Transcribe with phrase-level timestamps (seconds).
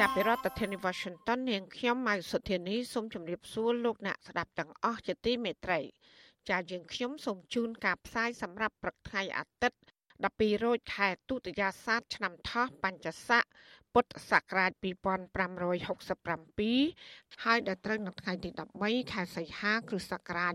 [0.00, 5.80] ចាប់ពីរដ្ឋធានី Washington នាងខ្ញុំម៉ៅសុធានីសូមជម្រាបសួរលោកអ្នកស្ដាប់ទាំងអស់ជាទីមេត្រី
[6.48, 9.78] ចាយើងខ្ញុំសូមជូនការផ្សាយសម្រាប់ព្រឹកថ្ងៃអាទិត្យ
[10.22, 13.42] 12រោចខែទុតិយាសាទឆ្នាំថោះបញ្ញស័ក
[13.94, 20.52] ពុទ្ធសករាជ2567ហើយដល់ត្រូវនៅថ្ងៃទី13ខែសីហាគ្រិស្តសករាជ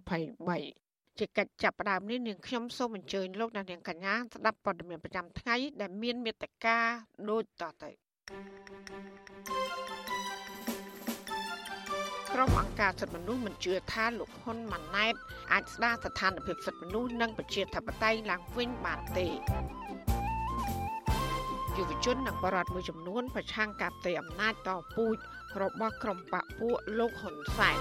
[0.00, 6.78] 2023ជាកិច្ចចាប់ផ្ដើមនេះនាងខ្ញុំសូមអញ្ជើញលោកអ្នកនាងកញ្ញាស្ដាប់ព័ត៌មានប្រចាំថ្ងៃដែលមានមេត្តា
[7.30, 8.03] ដូចតទៅ
[12.34, 15.14] ក្រុមអង្គការសិទ្ធិមនុស្សមិនជឿថាលោកហ៊ុនម៉ាណែត
[15.52, 19.26] អាចស្ដារស្ថានភាពសិទ្ធិមនុស្សនិងប្រជាធិបតេយ្យឡើងវិញបានទេ
[21.76, 25.16] យុវជននិងបរិវត្តមួយចំនួនប្រឆាំងការផ្ទេរអំណាចតពូជ
[25.62, 27.78] របស់ក្រុមបកពួកលោកហ៊ុនសែន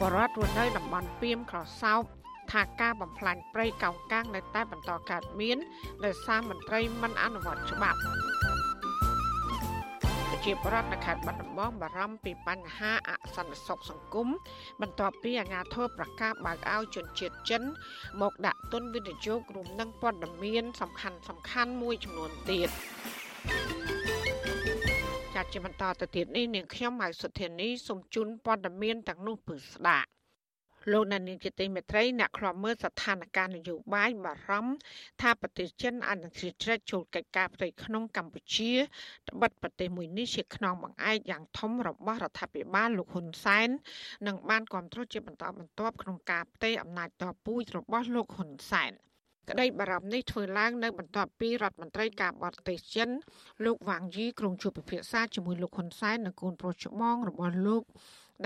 [0.00, 2.02] បរិវត្តរស់នៅតំបន់ពីមក្រសោប
[2.52, 5.58] ថាការបំផ្លាញព្រៃកោងកាងនៅតែបន្តកើតមាន
[6.04, 7.98] ដោយសារមន្ត្រីមិនអនុវត្តច្បាប់
[10.30, 14.28] ប្រជាប្រដ្ឋនៅខេត្តបាត់ដំបងបារម្ភពីបញ្ហាអសន្តិសុខសង្គម
[14.80, 17.62] បន្ទាប់ពីអាជ្ញាធរប្រកាសបើកឲ្យជនជាតិចិន
[18.20, 22.68] មកដាក់ទុនវិនិយោគរួមនឹងព័ត៌មានសំខាន់សំខាន់មួយចំនួនទៀត
[25.34, 30.08] ចាត់ជាបន្តទៅទៀតនេះនាងខ្ញុំហៅសុធានីសូមជូនព័ត៌មានទាំងនោះពឺស្ដាប់
[30.92, 34.72] លោកណានីជាទីមេត្រីអ្នកខ្លាំមើលស្ថានភាពនយោបាយបារម្ភ
[35.20, 38.72] ថាប្រទេសចិនអនុជាជ្រែកចូលកិច្ចការផ្ទៃក្នុងកម្ពុជា
[39.30, 43.68] ត្បិតប្រទេសមួយនេះជាខ្នងបង្អែកយ៉ាងធំរបស់រដ្ឋាភិបាលលោកហ៊ុនសែន
[44.26, 48.92] និងបានគ្រប់គ្រងជាបន្តបន្ទាប់ក្នុងការផ្ទេរអំណាចតពូជរបស់លោកហ៊ុនសែន
[49.50, 53.08] ក្តីបារម្ភនេះធ្វើឡើងនៅបន្ទាប់ពីរដ្ឋមន្ត្រីការបរទេសចិន
[53.64, 57.84] លោកវ៉ាងយីក្រុងជួបពិភាក្សាជាមួយលោកហ៊ុនសែននិងកូនប្រុសច្បងរបស់លោក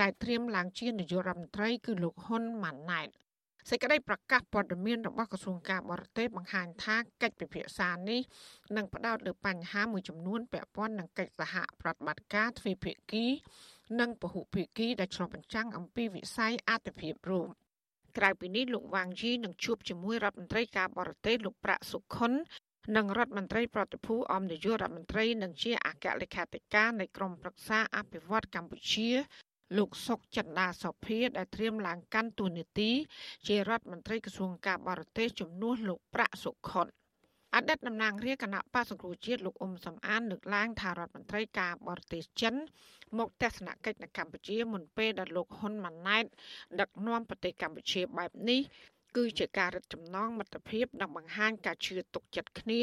[0.01, 3.09] ដែលត្រៀមឡើងជានាយករដ្ឋមន្ត្រីគឺលោកហ៊ុនម៉ាណែត
[3.69, 8.21] សេចក្តីប្រកាសព័ត៌មានរបស់ក្រសួងការបរទេសបង្ហាញថាកិច្ចពិភាក្សានេះ
[8.75, 13.25] នឹងផ្ដោតលើបញ្ហាមួយចំនួនពាក់ព័ន្ធនឹងកិច្ចសហប្រតិបត្តិការទ្វេភាគី
[13.99, 17.49] និងពហុភាគីដែលឆ្លុះបញ្ចាំងអំពីវិស័យអត្ថប្រយោជន៍រួម
[18.17, 22.31] ក្រៅពីនេះលោកវ៉ាងយីនឹងជួបជាមួយរដ្ឋមន្ត្រីការបរទេសលោកប្រាក់សុខុន
[22.97, 29.09] និងរដ្ឋមន្ត្រីប្រតិភូអមនាយករដ្ឋមន្ត្រីនិងជាអគ្គលេខាធិការនៃក្រមប្រឹក្សាអភិវឌ្ឍកម្ពុជា
[29.77, 32.91] លោកសុកចិន្តាសុភាដែលត្រៀមឡើងកាន់តួនាទី
[33.47, 36.87] ជារដ្ឋមន្ត្រីក្រសួងការបរទេសជំនួសលោកប្រាក់សុខុន
[37.55, 42.55] អតីតតំណាងរាជគណៈបក្សសង្គ្រោះជាតិលោកអ៊ុំសំអានលើកឡើងថារដ្ឋមន្ត្រីការបរទេសចិន
[43.17, 46.25] មកទស្សនកិច្ចនៅកម្ពុជាមុនពេលដែលលោកហ៊ុនម៉ាណែត
[46.79, 48.61] ដឹកនាំប្រទេសកម្ពុជាបែបនេះ
[49.15, 52.81] គឺជាការរឹតចំណងមិត្តភាពនិងបង្ហាញការជឿទុកចិត្តគ្នា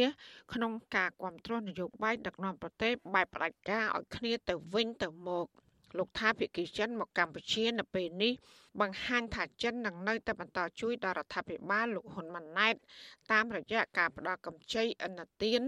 [0.54, 5.46] ក្នុងការគ្រប់គ្រងនយោបាយដឹកនាំប្រទេសបែបផ្ដាច់ការឲ្យគ្នាទៅវិញទៅមក
[5.98, 8.32] លោកថាភាគីចិនមកកម្ពុជានៅពេលនេះ
[8.80, 12.74] បង្ហាញថាចិននឹងនៅតែបន្តជួយដល់រដ្ឋាភិបាលលោកហ៊ុនម៉ាណែត
[13.32, 15.62] តាមរយៈការផ្ដល់កម្ចីឥណទាន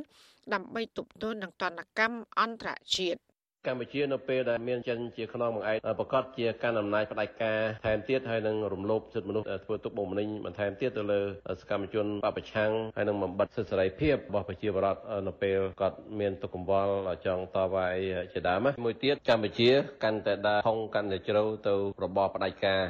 [0.52, 3.20] ដើម្បីទប់ទល់នឹងទណ្ឌកម្មអន្តរជាតិ
[3.68, 11.20] កម្ពុជានៅពេលដែលមានចិនជាខ្នងបង្អែកប្រកាសជាកាន់អំណាចផ្ដាច់ការថែមទៀតហើយនឹងរំលោភសិទ្ធិមនុស្សធ្វើទុកបុកម្នេញបន្ថែមទៀតទៅលើ
[11.60, 16.92] សកម្មជនបពប្រឆាំងហើយនឹងបំបិតសិទ្ធិសេរីភាពរបស់ប្រជាពលរដ្ឋនៅពេលគាត់មានទុកកង្វល់
[17.26, 19.70] ចង់តវ៉ាអីជាដើមមួយទៀតកម្ពុជា
[20.04, 21.74] កាន់តែដើរហុងកាន់តែជ្រៅទៅ
[22.04, 22.80] របបផ្ដាច់ការ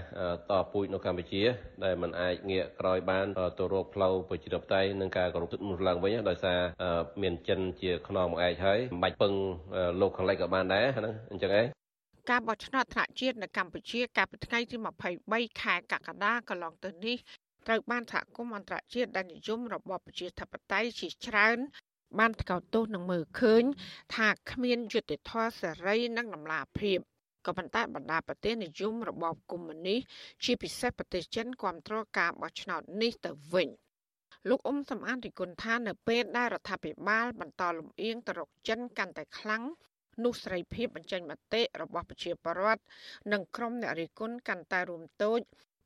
[0.51, 1.43] តពូជនៅកម្ពុជា
[1.85, 3.27] ដែលมันអាចងាកក្រោយបាន
[3.59, 6.59] ទៅរកផ្លូវប្រជាធិបតេយ្យនិងការគោរពសិទ្ធិមនុស្សឡើងវិញដោយសារ
[7.23, 9.33] មានចិនជាខ្នងបង្អែកហើយមិនបាច់ពឹង
[10.01, 11.67] លោកខាងលិចក៏បានបានដែរហ្នឹងអញ្ចឹងឯង
[12.31, 14.77] ការបោះឆ្នោតថ្នាក់ជាតិនៅកម្ពុជាកាលពីថ្ងៃទី
[15.19, 17.17] 23ខែកក្កដាកន្លងទៅនេះ
[17.67, 21.59] ត្រូវបានសហគមន៍អន្តរជាតិដែលនិយមរបបប្រជាធិបតេយ្យជាច្រើន
[22.19, 23.65] បានថ្កោលទោសនឹងមើលឃើញ
[24.15, 26.99] ថាគ្មានយុត្តិធម៌សេរីនិងតម្លាភាព
[27.47, 30.01] ក៏ប៉ុន្តែបណ្ដាប្រទេសនិយមរបបកុម្មុយនីស
[30.45, 33.69] ជាពិសេសប្រទេសចិនគ្រប់គ្រងការបោះឆ្នោតនេះទៅវិញ
[34.49, 39.63] លោកអ៊ុំសំអានរិគុណថានៅពេលដែលរដ្ឋាភិបាលបន្តលំអៀងទៅរកចិនកាន់តែខ្លាំង
[40.25, 42.83] នោះសេរីភាពបញ្ចេញមតិរបស់ប្រជាពលរដ្ឋ
[43.33, 45.41] និងក្រុមអ្នករិះគន់កាន់តែរួមតូច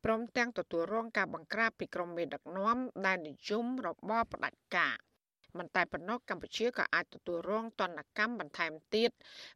[0.05, 4.97] ព្រមទាំងទទួលរងការបង្ក្រាបពីក្រុមមេដឹកនាំដែលនិយមរបបផ្ដាច់ការ
[5.59, 9.11] មិនតែប៉ុណ្ណោះកម្ពុជាក៏អាចទទួលរងទណ្ឌកម្មបន្ថែមទៀត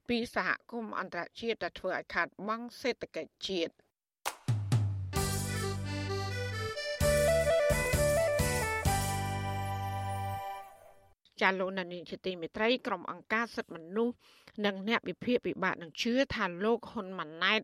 [0.09, 3.73] ពីសហគមន៍អន្តរជាតិដែលធ្វើឲ្យខាតបង់សេដ្ឋកិច្ចជាតិ
[11.41, 14.15] ចាលោកនានីជាទីមេត្រីក្រុមអង្គការសិទ្ធិមនុស្ស
[14.67, 17.63] និងអ្នកវិភាគពិបាកនឹងជឿថាលោកហ៊ុនម៉ាណែត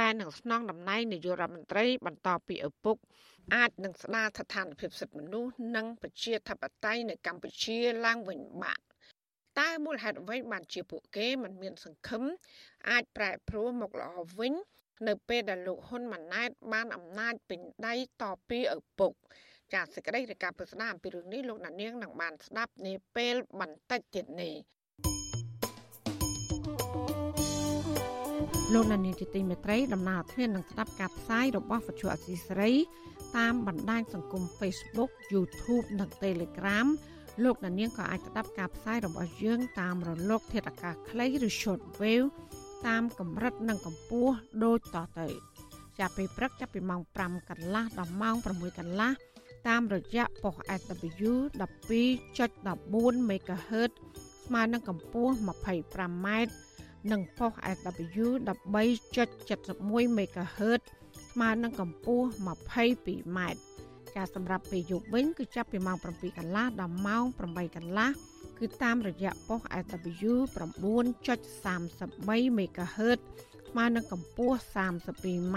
[0.00, 2.96] ដែលនឹងស្នងតំណែងនាយករដ្ឋមន្ត្រីបន្តពីឪពុក
[3.54, 8.82] អាចនឹងស្ដារស្ថានភាពសិទ្ធិមនុស្សនិងប្រជាធិបតេយ្យនៅកម្ពុជាឡើងវិញបាក់
[9.58, 12.22] តើមូលហេតុអ្វីបានជាពួកគេមិនមានសង្ឃឹម
[12.90, 14.52] អាចប្រែប្រួលមកល្អវិញ
[15.08, 19.12] នៅពេលដែលលោកហ៊ុនម៉ាណែតបានអំណាចពេញដៃតពីឪពុក
[19.74, 24.54] ចាសសេចក្តីរាយការណ៍ពិស្ដារអំពីរឿងនេះលោកណានៀងនឹងបានស្ដាប់នាពេលបន្តិចទៀតនេះ
[28.74, 32.72] លោកណានៀងជាទីមេត្រីដំណើរធាននឹងស្ដាប់ការផ្សាយរបស់វិទ្យុអសីសេរី
[33.38, 36.86] តាមបណ្ដាញសង្គម Facebook YouTube និង Telegram
[37.44, 42.26] លោកណានៀងក៏អាចស្ដាប់ការផ្សាយរបស់យើងតាមរលក ធាតុអាកាសខ្លីឬ Shortwave
[42.86, 44.34] តាមកម្រិតនិងកម្ពស់
[44.64, 45.28] ដូចតទៅ
[45.98, 49.12] ចាប់ពីព្រឹកចាប់ពីម៉ោង5កន្លះដល់ម៉ោង6កន្លះ
[49.68, 53.90] តាមរយៈប៉ុស SW 12.14 MHz
[54.46, 56.28] ស្មើនឹងកម្ពស់ 25m
[57.12, 60.80] និងប៉ុស SW 13.71 MHz
[61.30, 63.38] ស្មើនឹងកម្ពស់ 22m
[64.16, 68.10] ការសម្រាប់ពេលយប់វិញគឺចាប់ពីម៉ោង7កន្លះដល់ម៉ោង8កន្លះ
[68.58, 73.18] គឺតាមរយៈប៉ុស SW 9.33 MHz
[73.68, 75.56] ស្មើនឹងកម្ពស់ 32m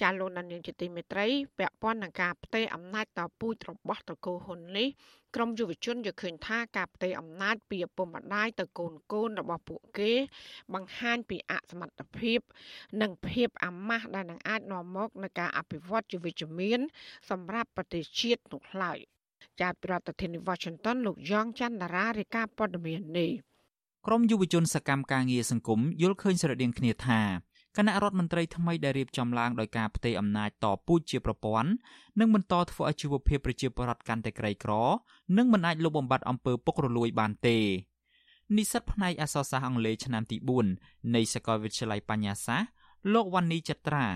[0.00, 1.26] ចាលោកនាងជាទីមេត្រី
[1.58, 4.88] ពាក់ព័ន្ធនឹងការផ្ទេរអំណាចតពូជរបស់ត្រកូលហ៊ុននេះ
[5.34, 10.12] ក្រមយុវជនយល់ឃើញថាការផ្ទេរអំណាចពីឪពុកម្ដាយទៅកូនកូនរបស់ពួកគេ
[10.74, 12.40] បង្ហាញពីអសមត្ថភាព
[13.02, 16.80] និងភាពអាម៉ាស់ដែលនឹងអាចនាំមកនូវការអភិវឌ្ឍជាវិជ្ជមាន
[17.30, 18.98] សម្រាប់ប្រទេសជាតិនោះឡើយ
[19.60, 23.30] ចាត់ប្រធានាធិបតី Washington លោកយ៉ងច័ន្ទតារារាយការណ៍ព័ត៌មាននេះ
[24.06, 27.20] ក្រមយុវជនសកម្មការងារសង្គមយល់ឃើញស្រដៀងគ្នាថា
[27.76, 31.70] គណៈរដ្ឋមន្ត្រីថ្មីដែលរៀបចំឡើងដោយការផ្ទេរអំណាចតពូជជាប្រព័ន្ធ
[32.20, 34.72] នឹងបន្តធ្វើឲ្យជីវភាពប្រជាពលរដ្ឋកាន់តែក្រីក្រ
[35.36, 37.58] និងមិនអាចលុបបំបាត់អំពើពុករលួយបានទេ
[38.56, 40.36] និស្សិតផ្នែកអក្សរសាស្ត្រអង់គ្លេសឆ្នាំទី
[40.76, 42.70] 4នៃសាកលវិទ្យាល័យបញ្ញាសាស្ត្រ
[43.14, 44.06] លោកវ៉ានីចត្រា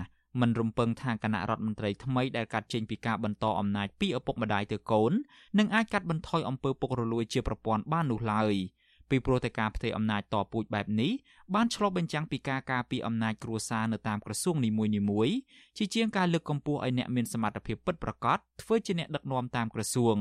[0.41, 5.11] មិនរំពឹងថាគណៈរដ្ឋមន្ត្រីថ្មីដែលកាត់ចេញពីការបន្តអំណាចពីឪពុកម្ដាយទៅកូន
[5.57, 8.53] នឹងអាចកាត់បន្ថយអំពើពុករលួយជាប្រព័ន្ធបាននោះឡើយ។
[9.11, 11.11] ពីព្រោះតែការផ្ទេរអំណាចតពូជបែបនេះ
[11.55, 15.35] បានឆ្លុះបញ្ចាំងពីការការពារអំណាចគ្រួសារនៅតាមក្រសួងនីមួយៗ
[15.77, 20.17] ជាជាងការលើកកម្ពស់ឲ្យអ្នកមានសមត្ថភាពពិតប្រាកដធ្វើជាអ្នកដឹកនាំតាមក្រសួង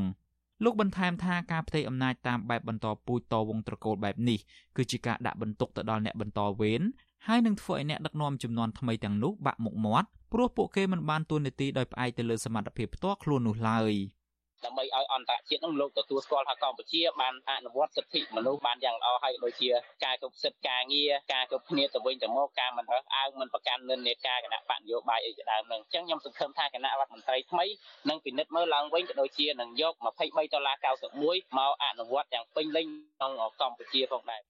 [0.64, 4.38] លោកបន្ថែមថាការផ្ទេរអំណាចតាមបែបបន្តពូជតវងត្រកូលបែបនេះ
[4.76, 6.82] គឺជាការដាក់បន្ទុកទៅដល់អ្នកបន្តវេន
[7.26, 13.92] ហើយនឹងធ្វើឲ្យអ្នកដឹកនាំចំនួនថ្មីទាំងនោះបាក់មុខមាត់ព្រោះពួកគេមិនបានទួនាទីដោយផ្អែកទៅលើសមត្ថភាពផ្ទាល់ខ្លួននោះឡើយ។
[14.64, 19.70] ដើម្បីឲ្យអន្តរជាតិនឹងលោកទទួលស្គាល់ថាកម្ពុជាបានអនុវត្តសិទ្ធិមនុស្សបានយ៉ាងល្អហើយដូចជា
[20.04, 27.66] ការគោរពសិទ្ធិការងារការគោរពគ្នាទៅវិញទៅមកការមិនរើសអើងមិនប្រកាន់និន្នាការគណៈបកនយោបាយអីជាដើមនឹងអញ្ចឹងខ្ញុំសង្ឃឹមថាគណៈរដ្ឋមន្ត្រីថ្មី
[28.08, 30.76] នឹងពិនិត្យមើលឡើងវិញក៏ដូចជានឹងយក23ដុល្លារ
[31.16, 32.86] 91មកអនុវត្តយ៉ាងពេញលេញ
[33.16, 34.40] ក្នុងកម្ពុជាផងដែរ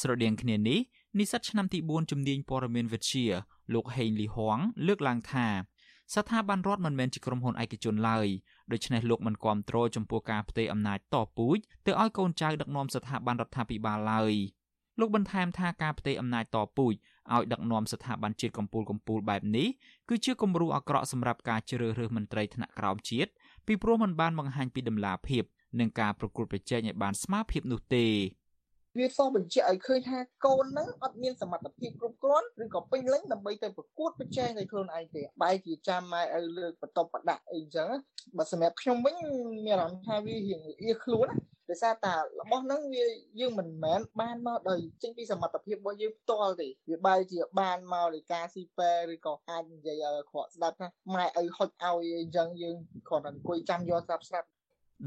[0.00, 0.78] ស្រដៀងគ្នានេះ
[1.18, 3.26] និស្សិតឆ្នាំទី4ជំនាញព័ត៌មានវិទ្យា
[3.74, 5.46] លោកហេងលីហួងលើកឡើងថា
[6.14, 8.26] ស្ថាប័នរដ្ឋមិនមែនជាក្រុមហ៊ុនឯកជនឡើយ
[8.72, 14.34] ដូច្នេះលោកមិនគាំទ្រចំពោះការផ្ទេរអំណាចតពូជទៅឲ្យកូនចៅដឹកនាំស្ថាប័នរដ្ឋាភិបាលឡើយ
[15.00, 16.94] លោកបន្ថែមថាការផ្ទេរអំណាចតពូជ
[17.34, 19.68] ឲ្យដឹកនាំស្ថាប័នជាតិកម្ពុជាកម្ពុជាបែបនេះ
[20.08, 23.30] គឺជាគំរូអាក្រក់សម្រាប់ការជ្រើសរើសមន្ត្រីថ្នាក់ក្រោមជាតិ
[23.66, 25.44] ពីព្រោះมันបានបង្ហាញពីដំណាភាព
[25.80, 28.06] និងការប្រកួតប្រជែងឲ្យបានស្មើភាពនោះទេ
[28.98, 37.88] វាសបញ្ជាក់ឲ្យឃើញថាកូនហ្នឹងអត់មានសមត្ថភាពគ្រប់គ្រាន់ឬក៏ពេញលេញដើម្បីទៅប្រកួតប្រជែងដោយខ្លួនឯងទេបែរជាចាំម៉ែឪលើកបន្ទប់បដាក់អីចឹង
[38.36, 39.14] បើសម្រាប់ខ្ញុំវិញ
[39.66, 41.36] មានអារម្មណ៍ថាវារៀងអៀខ្លួនណា
[41.70, 43.04] ដោយសារតារបស់ហ្នឹងវា
[43.40, 52.76] យើងមិនមែនបានមកដោយចេញពីសមត្ថភាពរបស់យើងផ្ទាល់ទេវាបែរជាបានមកដោយការស៊ីពែឬក៏អាចនិយាយឲ្យខកស្ដាប់ថាម៉ែឪហុចឲ្យអីចឹងយើង
[53.08, 54.48] គ្រាន់តែអង្គុយចាំយកស្រាប់ស្រាប់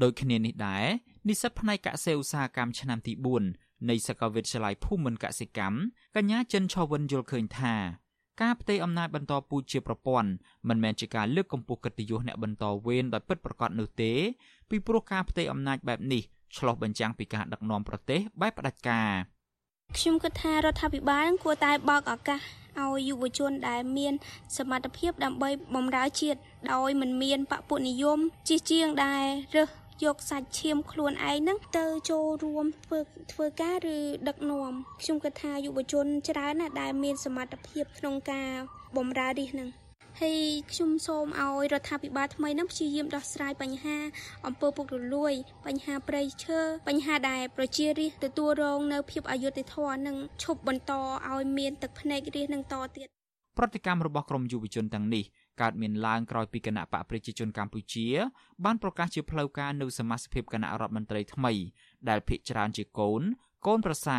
[0.02, 0.84] ដូចគ្នានេះដែរ
[1.28, 3.12] និស្សិតផ្នែកកសិឧស្សាហកម្មឆ្នាំទី
[3.46, 5.76] 4 នៃសាកលវិទ្យាល័យភូមិន្ទកសិកម្ម
[6.16, 7.74] កញ្ញាចិនឆវិនយល់ឃើញថា
[8.42, 10.30] ការផ្ទេរអំណាចបន្តពូជជាប្រព័ន្ធ
[10.68, 14.12] មិនមែនជាការលើកកម្ពស់កិត្តិយសអ្នកបន្តវេនដោយពិតប្រាកដនោះទេ
[14.70, 16.22] ពីព្រោះការផ្ទេរអំណាចបែបនេះ
[16.56, 19.10] ឆ្លុះបញ្ចាំងពីការដឹកនាំប្រទេសបែបផ្ដាច់ការ
[19.98, 22.40] ខ្ញុំគិតថារដ្ឋាភិបាលគួរតែបើកឱកាស
[22.80, 24.14] ឲ្យយុវជនដែលមាន
[24.56, 26.38] សមត្ថភាពដើម្បីបម្រើជាតិ
[26.72, 29.24] ដោយមិនមានបពុនិយមជាជាងដែល
[29.56, 32.98] រើស យកសាច់ឈាមខ្លួនឯងហ្នឹងទៅចូលរួមធ្វើ
[33.32, 38.50] ធ្វើការឬដឹកនាំខ្ញុំគិតថាយុវជនច្រើនណាស់ដែលមានសមត្ថភាពក្នុងការ
[38.96, 39.68] បម្រើរាជហ្នឹង
[40.20, 40.40] ហើយ
[40.72, 43.96] ខ្ញុំសូមឲ្យរដ្ឋាភិបាលថ្មីនឹងព្យាយាមដោះស្រាយបញ្ហា
[44.46, 45.32] អំពើពុករលួយ
[45.66, 50.92] បញ្ហាប្រៃឈើបញ្ហាដែលប្រជារាស្ត្រទទួលរងនៅភាពអយុត្តិធម៌និងឈប់បន្ត
[51.32, 53.08] ឲ្យមានទឹកភ្នែករាស្ត្រនឹងតទៀត
[53.58, 55.24] ប្រតិកម្មរបស់ក្រមយុវជនទាំងនេះ
[55.60, 58.06] កើតមានឡើងក្រោយពីគណៈបកប្រជាជនកម្ពុជា
[58.64, 61.52] បានប្រកាសជាផ្លូវការនៅសមាជិកគណៈរដ្ឋមន្ត្រីថ្មី
[62.08, 63.22] ដែលភាគច្រើនជាកូន
[63.66, 64.18] កូនប្រសា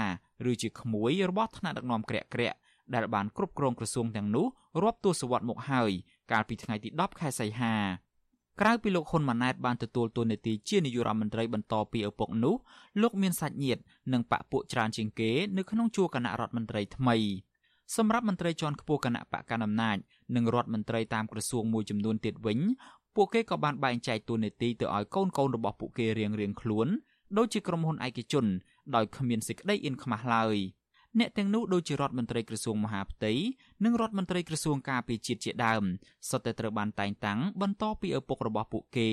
[0.50, 2.58] ឬជាក្មួយរបស់ថ្នាក់ដឹកនាំក្រាក់ក្រាក់
[2.96, 4.46] ដែលបានគ្រប់គ្រងក្រសួងទាំងនោះ
[4.84, 5.92] រាប់ទសវត្សរ៍មកហើយ
[6.32, 7.76] កាលពីថ្ងៃទី10ខែសីហា
[8.62, 12.56] ក្រៅពីលោកហ៊ុនម៉ាណែតបានទទួលតួនាទីជានាយករដ្ឋមន្ត្រីបន្តពីឪពុកនោះ
[13.02, 13.82] លោកមានសាច់ញាតិ
[14.14, 17.18] និងបកពួកច្រើនជាងគេនៅក្នុងជួរគណៈរដ្ឋមន្ត្រីថ្មី
[17.97, 19.97] សម្រាប់មន្ត្រីជាន់ខ្ពស់គណៈបកកណ្ដាលអំណាច
[20.37, 22.59] និងរដ្ឋមន្ត្រីតាមក្រសួងមួយចំនួនទៀតវិញ
[23.17, 26.89] ពួកគេក៏បានបែងចែកតួនាទីទៅឲ្យកូនកូនរបស់ពួកគេរៀងៗខ្លួន
[27.37, 28.47] ដូចជាក្រុមហ៊ុនឯកជន
[28.95, 30.57] ដោយគ្មានសេចក្តីអៀនខ្មាស់ឡើយ
[31.19, 33.33] អ្នកទាំងនោះដូចជារដ្ឋមន្ត្រីក្រសួងមហាផ្ទៃ
[33.85, 35.83] និងរដ្ឋមន្ត្រីក្រសួងការពារជាតិជាដើម
[36.31, 39.11] សុទ្ធតែត្រូវបានតែងតាំងបន្តពីឪពុករបស់ពួកគេ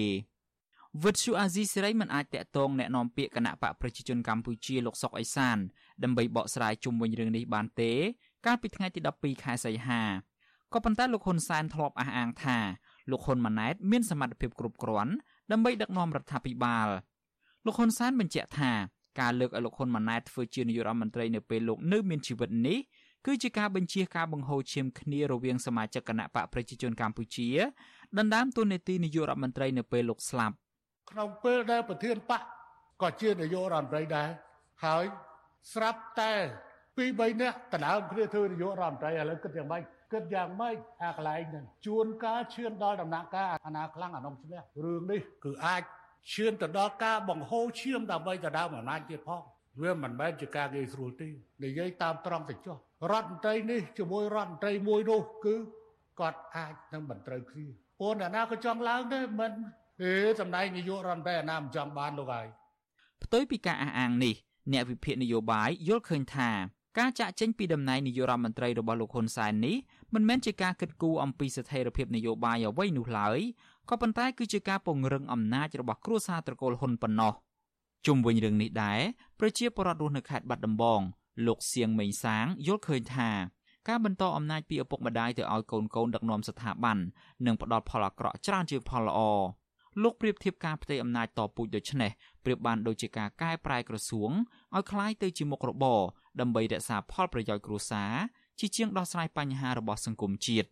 [1.04, 5.58] វិទ្យុអាស៊ីសេរីមិនអាចតាក់ទងแนะនាំពាក្យគណៈបកប្រជាជនកម្ពុជាលោកសុកអេសាន
[6.04, 7.92] ដើម្បីបកស្រាយជុំវិញរឿងនេះបានទេ
[8.47, 10.03] កាលពីថ្ងៃទី12ខែសីហា
[10.73, 12.59] ក៏ប៉ុន្តែលោកហ៊ុនសែនធ្លាប់អះអាងថា
[13.11, 15.13] លោកហ៊ុនម៉ាណែតមានសមត្ថភាពគ្រប់គ្រាន់
[15.53, 16.89] ដើម្បីដឹកនាំរដ្ឋាភិបាល
[17.65, 18.73] លោកហ៊ុនសែនបញ្ជាក់ថា
[19.21, 22.79] ការលើកឲ្យលោកហ៊ុនម៉ាណែតធ្វើជានាយករដ្ឋមន្ត្រីនៅពេលលោកនៅមានជីវិតនេះ
[23.27, 27.49] គឺជាការបញ្ជាការបង្ហូរឈាមគ្នារវាងសមាជិកគណៈបកប្រជាជនកម្ពុជា
[28.19, 30.55] ដណ្ដើមតួនាទីនាយករដ្ឋមន្ត្រីនៅពេលលោកស្លាប់
[31.11, 32.43] ក្នុងពេលដែលប្រធានបក
[33.03, 34.29] ក៏ជានាយករដ្ឋមន្ត្រីដែរ
[34.85, 35.05] ហើយ
[35.73, 36.35] ស្រាប់តែ
[36.97, 39.83] ពីរបីនាក់ដណ្ដើមគ្នាធ្វើនាយករដ្ឋមន្ត្រីឥឡូវគិតយ៉ាងម៉េច
[40.13, 45.83] គិតយ៉ាងម៉េចអាកន្លែងហ្នឹងជួនកាលឈានដល់ដំណាក់កាលអាណាខ្លាំងអានំឈ្នះរឿងនេះគឺអាច
[46.33, 49.43] ឈានទៅដល់ការបង្ហូរឈាមដើម្បីទៅដើមអំណាចទៀតផង
[49.81, 51.29] វាមិនមែនជាការងាយស្រួលទេ
[51.65, 52.77] និយាយតាមត្រង់ទៅចុះ
[53.13, 55.55] រដ្ឋមន្ត្រីនេះជាមួយរដ្ឋមន្ត្រីមួយនោះគឺ
[56.21, 57.67] គាត់អាចនឹងមិនត្រូវគ្នា
[57.99, 59.53] ព្រោះអ្នកណាក៏ចង់ឡើងដែរមិន
[60.03, 62.47] អេតំណែងនាយករដ្ឋមន្ត្រីអាណាមិនចង់បានលោកហើយ
[63.23, 64.35] ផ្ទុយពីការអះអាងនេះ
[64.73, 66.51] អ្នកវិភាគនយោបាយយល់ឃើញថា
[66.99, 69.77] ការចាក់ចេញពីតំណែងនាយករដ្ឋមន្ត្រីរបស់លោកហ៊ុនសែននេះ
[70.15, 73.39] មិនមែនជាការគិតគូរអំពីស្ថិរភាពនយោបាយអ្វីនោះឡើយ
[73.91, 77.33] ក៏ប៉ុន្តែគឺជាការពង្រឹងអំណាចរបស់គ្រួសារត្រកូលហ៊ុនប៉ុណ្ណោះ
[78.07, 79.01] ជុំវិញរឿងនេះដែរ
[79.41, 81.01] ប្រជាពលរដ្ឋរស់នៅខេត្តបាត់ដំបង
[81.47, 83.31] លោកសៀងមេងសាងយល់ឃើញថា
[83.89, 86.99] ការបន្តអំណាចពីឪពុកម្ដាយទៅឲ្យកូនកូនដឹកនាំស្ថាប័ន
[87.47, 89.21] នឹងផ្ដល់ផលអាក្រក់ច្រើនជាងផលល្អ
[90.04, 92.12] លោកប្រៀបធៀបការផ្ទៃអំណាចតពូជដូចនេះ
[92.44, 94.32] ប្រៀបបានដូចជាការកែប្រែក្រសួង
[94.76, 96.02] ឲ្យคล้ายទៅជាមុខរបរ
[96.42, 98.14] ដើម្បីរក្សាផលប្រយោជន៍គ្រួសារ
[98.60, 100.68] ជាជាងដោះស្រាយបញ្ហារបស់សង្គមជាតិ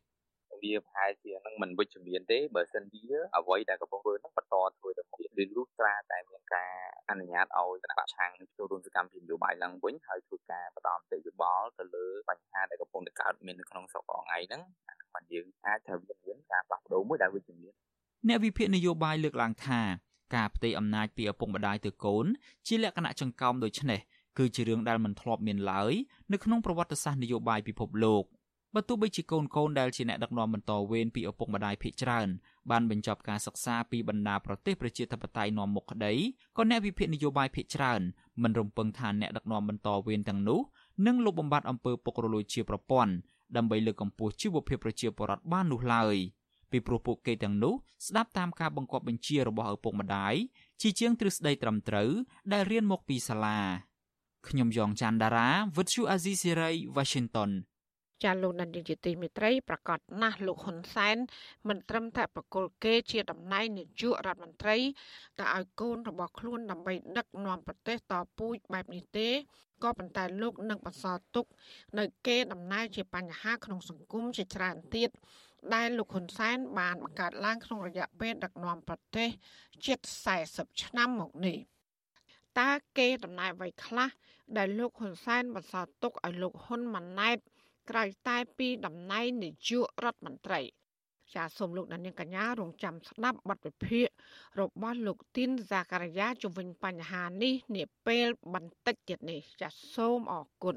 [0.63, 3.03] វាប្រហែលជានឹងមិនវិជ្ជមានទេបើសិនជា
[3.38, 6.74] អ្វីដែលកំពុងធ្វើនឹងបន្តធ្វើទៅមុខឬលុះត្រាតែមានការ
[7.10, 14.62] អនុញ្ញាតឲ្យគណៈបច្ឆាំងចូលរួមសកម្មភាពនយោបាយឡើងវិញហើយធ្វើការបន្តមតិយោបល់ទៅលើបញ្ហាដែលកំពុងតែកើតមាននៅក្នុងស្រុកអងៃហ្នឹង
[15.13, 17.74] បានយើងអាចត្រូវមានការផ្លាស់ប្ដូរមួយដែលវិជ្ជមាន
[18.26, 19.80] អ្នកវិភាគនយោបាយលើកឡើងថា
[20.34, 22.26] ការផ្ទេរអំណាចពីឪពុកម្ដាយទៅកូន
[22.66, 24.00] ជាលក្ខណៈចង្កោមដូចនេះ
[24.38, 25.92] គឺជារឿងដែលមិនធ្លាប់មានឡើយ
[26.32, 28.25] នៅក្នុងប្រវត្តិសាស្ត្រនយោបាយពិភពលោក
[28.75, 32.28] បើទោះបីជាកូនកូនដែលជាអ្នកដឹកនាំបន្តវេនពីឪពុកម្ដាយភាគច្រើន
[32.70, 36.14] បានបញ្ចប់ការសិក្សាពីបណ្ដាប្រទេសប្រជាធិបតេយ្យនាំមុខក្តី
[36.56, 38.00] ក៏អ្នកវិភាគនយោបាយភាគច្រើន
[38.42, 40.60] មិនរំពឹងថាអ្នកដឹកនាំបន្តវេនទាំងនោះ
[41.06, 43.12] នឹងលុបបំបាត់អំពើពុករលួយជាប្រព័ន្ធ
[43.56, 46.16] ដើម្បីលើកកម្ពស់ជីវភាពប្រជាពលរដ្ឋបាននោះឡើយ
[46.72, 47.75] ពីព្រោះពួកគេទាំងនោះ
[48.06, 50.34] ស្ដាប់តាមការបង្គាប់បញ្ជារបស់ឪពុកម្ដាយ
[50.80, 52.10] ជាជាងទ្រឹស្ដីត្រឹមត្រូវ
[52.52, 53.58] ដែលរៀនមកពីសាលា
[54.48, 57.50] ខ្ញុំយ៉ងច័ន្ទដារាវិទ្យុអាស៊ីសេរី Washington
[58.25, 61.16] ចាលោកនាយកជាទីមេត្រីប្រកាសណាស់លោកហ៊ុនសែន
[61.68, 64.76] មិនត្រឹមតែប្រគល់គេជាតំណែងនាយករដ្ឋមន្ត្រី
[65.38, 69.28] តែឲ្យកូនរបស់ខ្លួនដើម្បីដឹកនាំប្រទេសតពូជបែបនេះទេ
[69.82, 71.46] ក៏ប៉ុន្តែលោកនឹងបន្សល់ទុក
[71.98, 75.10] នៅគេដំណើរជាបញ្ហាក្នុងសង្គមជាច្រើនទៀត
[75.75, 79.29] ដែលលោកហ៊ុនសែនបានបង្កើតឡើងក្នុងរយៈពេលដឹកនាំប្រទេស
[79.87, 79.99] ជិត
[80.41, 81.59] 40ឆ្នាំមកនេះ
[82.59, 84.09] តើគេដំណើរអ្វីខ្លះ
[84.57, 87.38] ដែលលោកហ៊ុនសែនបន្សល់ទុកឲ្យលោកហ៊ុនម៉ាណែត
[87.91, 90.61] ក្រៅតែពីតំណែងនាយករដ្ឋមន្ត្រី
[91.35, 94.07] ចាសសូមលោកដានៀងកញ្ញារងចាំស្ដាប់បទវិភាគ
[94.61, 100.77] របស់លោកទីនសាការីយ៉ាជំវិញបញ្ហានេះនាពេលបន្តិចទៀតនេះចាសសូមអរគុណ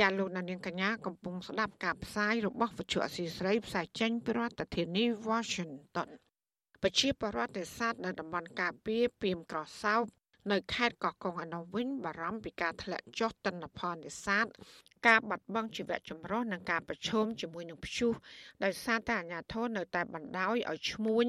[0.00, 6.08] ចាលោកនាងកញ្ញាកំពុងស្ដាប់ការផ្សាយរបស់វិទ្យុអសីស្រីផ្សាយចេញពីរដ្ឋធានី Washington
[6.82, 10.02] ប្រជាពលរដ្ឋនេសាទនៅតំបន់ការពារពីមក្រសោប
[10.52, 14.46] នៅខេត្តកោះកុងឯនោះវិញបារម្ភពីការធ្លាក់ចុះទិន្នផលនេសាទ
[15.06, 18.12] ការបាត់បង់ជីវៈចម្រុះនិងការប្រឈមជាមួយនឹងព្យុះ
[18.64, 21.26] ដោយសារតែអាជ្ញាធរនៅតែបណ្ដោយឲ្យឈ្មួញ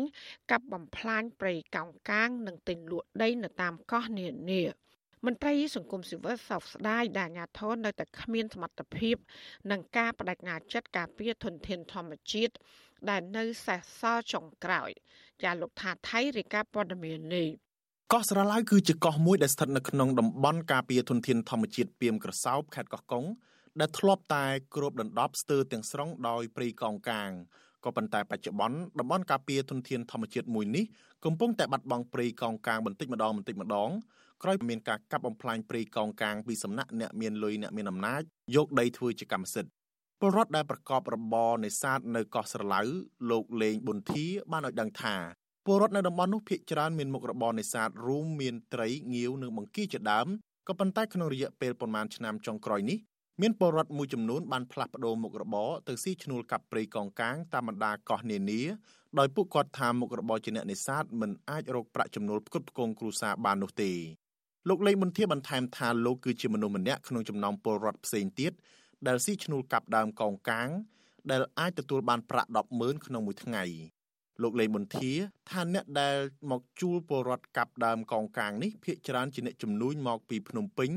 [0.51, 4.63] កាប់បំផ្លាញព្រៃកោងកាង និងទិញលក់ដីនៅតាមកោះនានា
[5.25, 9.15] មន្ត្រីសង្គមស៊ីវិលសោកស្ដាយដែលអាញាធននៅតែគ្មានសមត្ថភាព
[9.71, 12.53] នឹងការបដិញ្ញាចិត្តការពារធនធានធម្មជាតិ
[13.09, 14.89] ដែលនៅសេសសល់ចុងក្រោយ
[15.43, 17.47] ចាលោកថាថៃរាយការណ៍ព័ត៌មាននេះ
[18.13, 23.25] កោះស្រឡៅគឺជាកោះមួយដែលស្ថិតនៅក្នុងតំបន់ការពារធនធានធម្មជាតិពីមក្រសោបខេត្តកោះកុង
[23.79, 27.29] ដែលធ្លាប់តែគ្របដណ្ដប់ស្ទើរទាំងស្រុងដោយព្រៃកោងកាង
[27.83, 30.85] ក៏ប៉ុន្តែបច្ចុប្បន្នតំបន់ការពារធនធានធម្មជាតិមួយនេះ
[31.25, 33.89] កំពុងតែបាត់បង់ព្រៃកោងកាងបន្តិចម្ដងបន្តិចម្ដង
[34.43, 38.21] ក្រោយមានការកាប់បំផ្លាញព្រៃកោងកាងពីសំណាក់អ្នកមានលុយអ្នកមានអំណាច
[38.55, 39.71] យកដីធ្វើជាកម្មសិទ្ធិ
[40.19, 42.81] ពលរដ្ឋដែលប្រកបរបរនេសាទនៅកោះស្រឡៅ
[43.29, 45.15] លោកលេងប៊ុនធាបានឲ្យដឹងថា
[45.65, 50.27] ពលរដ្ឋនៅតំបន់នោះភ ieck ច្រើនមានមុខរបរនេសាទរួមមានត្រីងាវនិងបង្គាជាដើម
[50.67, 52.98] ក៏ប៉ុន្តែក្នុងរយៈពេលប្រមាណឆ្នាំចុងក្រោយនេះ
[53.41, 58.62] មានពលរដ្ឋមួយចំនួនបានផ្លាស់ប្ដូរមុខរបរទៅស៊ីឈ្នួលកាប់ព្រៃកោងកាងតាមបណ្ដាកោះនានា
[59.19, 63.91] ដោយពួកគាត់ថាមុខរបរជាអ្នកនេសាទមិនអាចរកប្រាក់ចំណូលផ្គត់ផ្គង់គ្រួសារបាននោះទេ
[64.70, 68.51] លោកលេងមុនធាបន្ថែមថាលោកគឺជាមនុស្សម្នាក់ក្នុងចំណោមពលរដ្ឋផ្សេងទៀត
[69.08, 70.70] ដែលស៊ីឈ្នួលកាប់ដើមកោងកាង
[71.32, 73.63] ដែលអាចទទួលបានប្រាក់100000ក្នុងមួយថ្ងៃ
[74.41, 75.12] លោកលេងមុនធា
[75.50, 76.15] ថាអ្នកដែល
[76.51, 80.91] មកជួលពលរដ្ឋកាប់ដើមកោងកាងនេះភ ieck ច្រើនជាអ្នកជំនួញមកពីភ្នំពេញ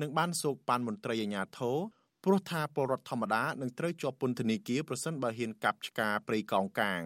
[0.00, 1.76] និងបានសោកប៉ាន់មន្ត្រីអាជ្ញាធរ
[2.24, 7.02] ព្រោះថាពលរដ្ឋធម្មតានឹងត្រូវជាប់ពន្ធនាគារប្រសិនបើហ៊ានកាប់ឆ្ការព្រៃកោងកាង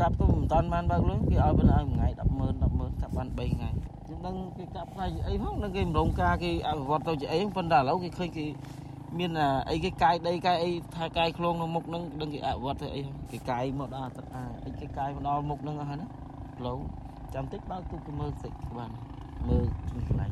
[0.00, 3.87] កាប់ទៅមិនតាន់បានបើកលុយគេឲ្យប៉ុណ្ណឹងមួយថ្ងៃ100,000 100,000កាប់បាន3ថ្ងៃ
[4.26, 8.46] នឹងគេកាប់ផ្នែកអីផងនឹងគេម្រងការគេអភិវឌ្ឍទៅជាអីប៉ុន្តែឥឡូវគេឃើញគេ
[9.18, 9.30] មាន
[9.70, 13.00] អីគេកាយដីកាយអីថាកាយខ្លួននៅមុខនឹងដឹងគេអភិវឌ្ឍទៅអី
[13.32, 16.06] គេកាយមកដល់ទឹកអាអីគេកាយមកដល់មុខនឹងអស់ហើយណា
[16.56, 16.78] ផ្លូវ
[17.34, 18.90] ចាំតិចបើកទូទៅមើលសិចបាន
[19.48, 20.28] មើលជំនះ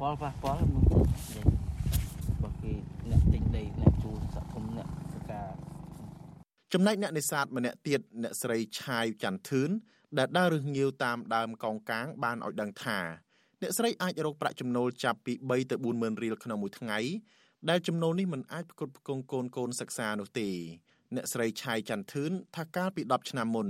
[0.00, 1.46] ប៉លប៉ះប៉លមើលទៅនិយាយ
[2.42, 2.72] បើគេ
[3.10, 5.50] អ្នកទិញដីអ្នកជួលសកម្មអ្នកសការ
[6.72, 9.70] ចំណែកអ្នកនេសាទម្នាក់ទៀតអ្នកស្រីឆាយច័ន្ទធឿន
[10.18, 12.98] ដែលដើររឹសងាវតាមដើមកោងកាងបានឲ្យដឹងថា
[13.62, 16.98] អ្នកស្រីអាចរកប្រាក់ចំណូលចាប់ពី3ទៅ4ម៉ឺនរៀលក្នុងមួយថ្ងៃ
[17.70, 20.48] ដែលចំណូលនេះមិនអាចផ្គត់ផ្គង់កូនកូនសិក្សានោះទេ
[21.14, 23.68] អ្នកស្រីឆាយច័ន្ទធឿនថាកាលពី10ឆ្នាំមុន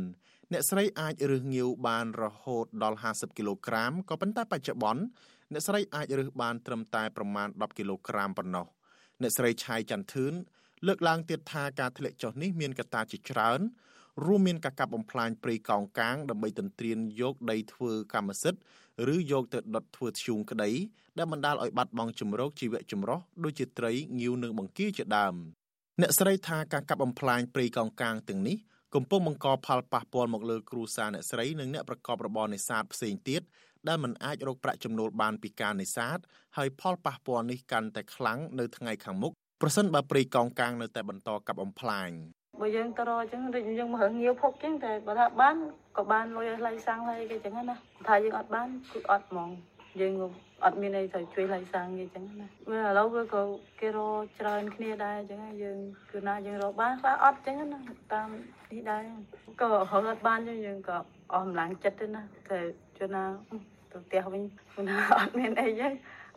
[0.53, 5.03] អ្នកស្រីអាចរឹសងាវបានរហូតដល់50គីឡូក្រាមក៏ប៉ុន្តែបច្ចុប្បន្ន
[5.53, 8.67] អ្នកស្រីអាចរឹសបានត្រឹមតែប្រមាណ10គីឡូក្រាមប៉ុណ្ណោះ
[9.23, 10.33] អ្នកស្រីឆាយច័ន្ទធឿន
[10.87, 13.61] លើកឡើងទៀតថាការធ្លាក់ចុះនេះមានកត្តាជាច្រើន
[14.25, 18.61] រួមមានការកាប់បំផ្លាញព្រៃកោងកាងដើម្បីទន្ទ្រានយកដីធ្វើកម្មសិទ្ធិ
[19.15, 20.71] ឬយកទៅដុតធ្វើធ្យូងក្តី
[21.19, 25.35] ដែលបណ្ដាលឲ្យបាត់បង់ជំរកជីវៈចម្រុះដូចជាត្រីងាវនិងបង្គាជាដើម
[26.01, 28.57] អ្នកស្រីថាការកាប់បំផ្លាញព្រៃកោងកាងទាំងនេះ
[28.95, 33.43] កំពុងបង្កផលប៉ះពាល់មកលើគ្រួសារអ្នកស្រីនិងអ្នកប្រកបរបរនេសាទផ្សេងទៀត
[33.89, 36.19] ដែលមិនអាចរកប្រាក់ចំណូលបានពីការនេសាទ
[36.57, 42.11] ហើយផលប៉ះពាល់នេះកាន់តែខ្លាំងនៅថ្ងៃខាងមុខប្រសិនបើព្រៃកោងកាងនៅតែបន្តកាប់បំផ្លាញ
[42.61, 45.57] បើយើងទៅរកអញ្ចឹងដូចយើងមករឿងងាវភពអញ្ចឹងតែបើថាបាន
[45.97, 47.77] ក៏បានលុយឲ្យថ្លៃសាំងហើយគេអញ្ចឹងណា
[48.09, 49.49] ថាយើងអត់បានគឺអត់ហ្មង
[50.01, 50.13] យើង
[50.65, 53.43] អត់មានអីត្រូវជួយថ្លៃសាំងគេអញ្ចឹងណាវាឥឡូវវាក៏
[53.81, 55.79] គេរកច្រើនគ្នាដែរអញ្ចឹងយើង
[56.13, 57.81] គឺណាយើងរកបានខ្លះអត់អញ្ចឹងណា
[58.13, 58.29] តាម
[58.71, 59.03] នេះដែរ
[59.61, 60.97] ក៏រកអត់បានយើងក៏
[61.33, 62.59] អស់កម្លាំងចិត្តទៅណាតែ
[62.99, 63.25] ជួនណា
[63.93, 64.43] ទៅផ្ទះវិញ
[64.89, 65.89] ណាអត់មានអីទេ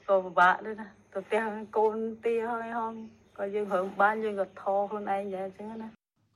[0.08, 1.42] ក៏ពិបាកដែរណាទៅផ្ទះ
[1.78, 2.94] កូនទាហើយហង
[3.38, 5.90] ក៏យើងរឹងបានយើងក៏ថោខ្លួនឯងដែរអញ្ចឹងណា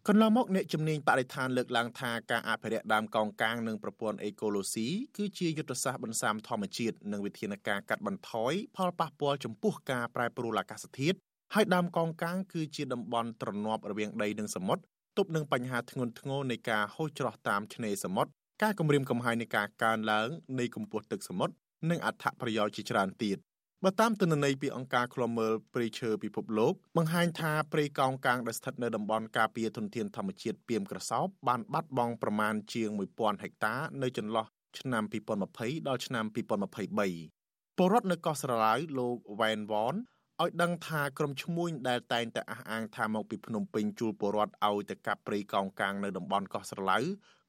[0.10, 4.88] កន្លងមកអ្នកជំនាញបរិស្ថានលើកឡើងថាការអភិរក្សដើមកោងកាងនិងប្រព័ន្ធអេកូឡូស៊ី
[5.18, 11.18] គឺជាយុទ្ធសាស្ត្របន្សាំធម្មជាតិនិងវិធានការកាត់បន្ថយផលប៉ះពាល់ចំពោះការប្រែប្រួលអាកាសធាតុ
[11.54, 14.84] ហើយដើមកោងកាងគឺជាតំបន់ទ្រនាប់រវាងដីនិងសមុទ្រ
[15.18, 18.32] ទប់នឹងបញ្ហាធ្ងន់ធ្ងរនៃការហូរច្រោះតាមឆ្នេរសមុទ្រ
[18.64, 21.54] ការគំរាមកំហែងនៃការកើនឡើងនៃកម្ពស់ទឹកសមុទ្រ
[21.90, 23.38] និងអត្ថប្រយោជន៍ជាច្រើនទៀត
[23.86, 34.46] បើតាមទិន្នន័យពីអង្គការឃ្លាំមើលព្រៃឈើពិភពលោកបង្ហាញថាព្រៃកោងកាងដែលស្ថិតនៅតំបន់ការពារធនធានធម្មជាតិពីមក្រសោបបានបាត់បង់ប្រមាណជាង1000ហិកតានៅចន្លោះ
[34.80, 35.04] ឆ្នាំ
[35.46, 39.96] 2020ដល់ឆ្នាំ2023ពលរដ្ឋនៅកោះស្រឡៅលោកវ៉ែនវ៉ន
[40.42, 46.98] ឲ្យដឹងថាក្រុមឈ្មួញដែលតែងតែអះអាងថាមកពីភ្នំពេញជួលពលរដ្ឋឲ្យទៅកាប់ព្រៃកោងកាងនៅតំបន់កោះស្រឡៅ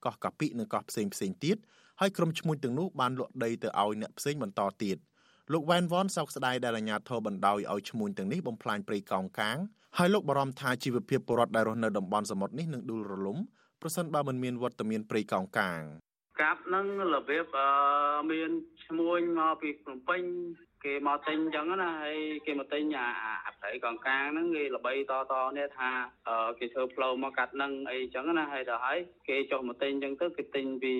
[0.04, 1.56] កោះកាពិនិងកោះផ្សេងផ្សេងទៀត
[2.00, 4.98] ហើយក្រុមឈ្មួញទាំងនោះបានលក់ដីទៅឲ្យអ្នកផ្សេងបន្តទៀត។
[5.52, 9.56] លោកវ៉ែនវ៉នសោកស្ដាយដែលអាជ្ញាធរបណ្ដោយឲ្យឈ្មួញទាំងនេះបំផ្លាញព្រៃកោងកាង
[9.98, 13.38] ហើយលោកបារម្ភថាជីវភាពពលរដ្ឋដែលរស់នៅតំបន់សមុទ្រនេះនឹងដួលរលំ
[13.82, 15.80] ប្រសិនបើមិនមានវត្តមានព្រៃកោងកាង
[16.42, 17.56] កាប់នឹងរបៀប
[18.30, 18.50] មាន
[18.84, 20.22] ឈ្មួញមកពីភ្នំពេញ
[20.84, 23.06] គេមកទិញអញ្ចឹងណាហើយគេមកទិញអា
[23.46, 25.90] អាព្រៃកងកាងហ្នឹងគេល្បីតតនេះថា
[26.58, 30.94] គេធ្វើផ្លូវមកកាត់នឹងអីអញ្ចឹងណាហើយដល់ហើយគេចុះមកទិញអញ្ចឹងទៅគេទិញពី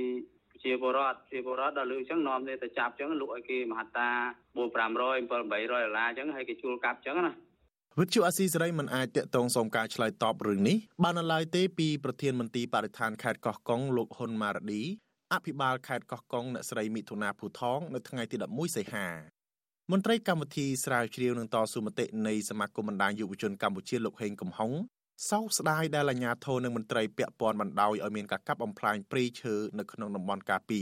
[0.65, 4.11] ជជាបរដ្ឋជាបរដ្ឋដល់លើអញ្ចឹងនាំនេះទៅចាប់អញ្ចឹងលក់ឲ្យគេមហត្តា
[4.55, 7.33] 4 500 7 800ដុល្លារអញ្ចឹងហើយគេជួលកាប់អញ្ចឹងណា
[7.99, 14.83] វិទ្យុអាស៊ីសេរីមិនអាចតាក់ទងសុំការឆ្លើយតបរឿងនេះបាននៅឡើយទេពីប្រធានមន្ទីរបរិស្ថានខេត្តកោះកុងលោកហ៊ុនម៉ារ៉ាឌី
[15.33, 19.07] អភិបាលខេត្តកោះកុងអ្នកស្រីមិថុនាភូថងនៅថ្ងៃទី11សីហា
[19.93, 24.73] មន្ត្រីកម្មវិធីស្រាវជ្រាវនឹងតស៊ូមតិនៃសមាគមបណ្ដាញយុវជនកម្ពុជាលោកហេងកំហុង
[25.31, 30.81] សោកស្ដាយដែលអាជ្ញាធរនិងមន្ត្រីពាក់ព័ន្ធបណ្ដោយឲ្យមានការកាប់បំផ្លាញព្រៃឈើនៅក្នុងតំបន់ការពី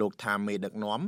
[0.00, 1.00] លោកថាមេដឹកនាំ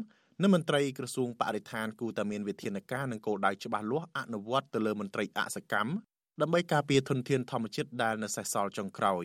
[0.43, 5.93] និងមន្ត្រីក្រសួងបរិស្ថានគូតែមានវិធានការនិងគោលដៅច្បាស់លាស់អនុវត្តទៅលើមន្ត្រីអសកម្ម
[6.41, 9.25] ដើម្បីការពារធនធានធម្មជាតិដែលនៅសេសសល់ចុងក្រោយ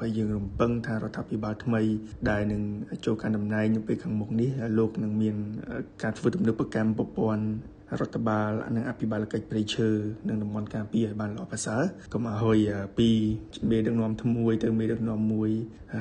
[0.00, 1.80] ហើយយើងរំពឹងថារដ្ឋាភិបាលថ្មី
[2.30, 2.62] ដែលនឹង
[3.06, 5.36] ចូលកាន់តំណែងនៅពេលខាងមុខនេះលោកនឹងមាន
[6.02, 7.44] ការធ្វើទំនើបកម្មប្រព័ន្ធ
[7.98, 9.88] រដ្ឋបាលនិងអភិបាលកិច្ចព្រៃឈើ
[10.28, 12.58] និងតំបន់ការពារឲ្យបានល្អប្រសើរកុំឲ្យ
[12.98, 13.08] ពី
[13.70, 15.50] មេដឹកនាំថ្មួយទៅមេដឹកនាំមួយ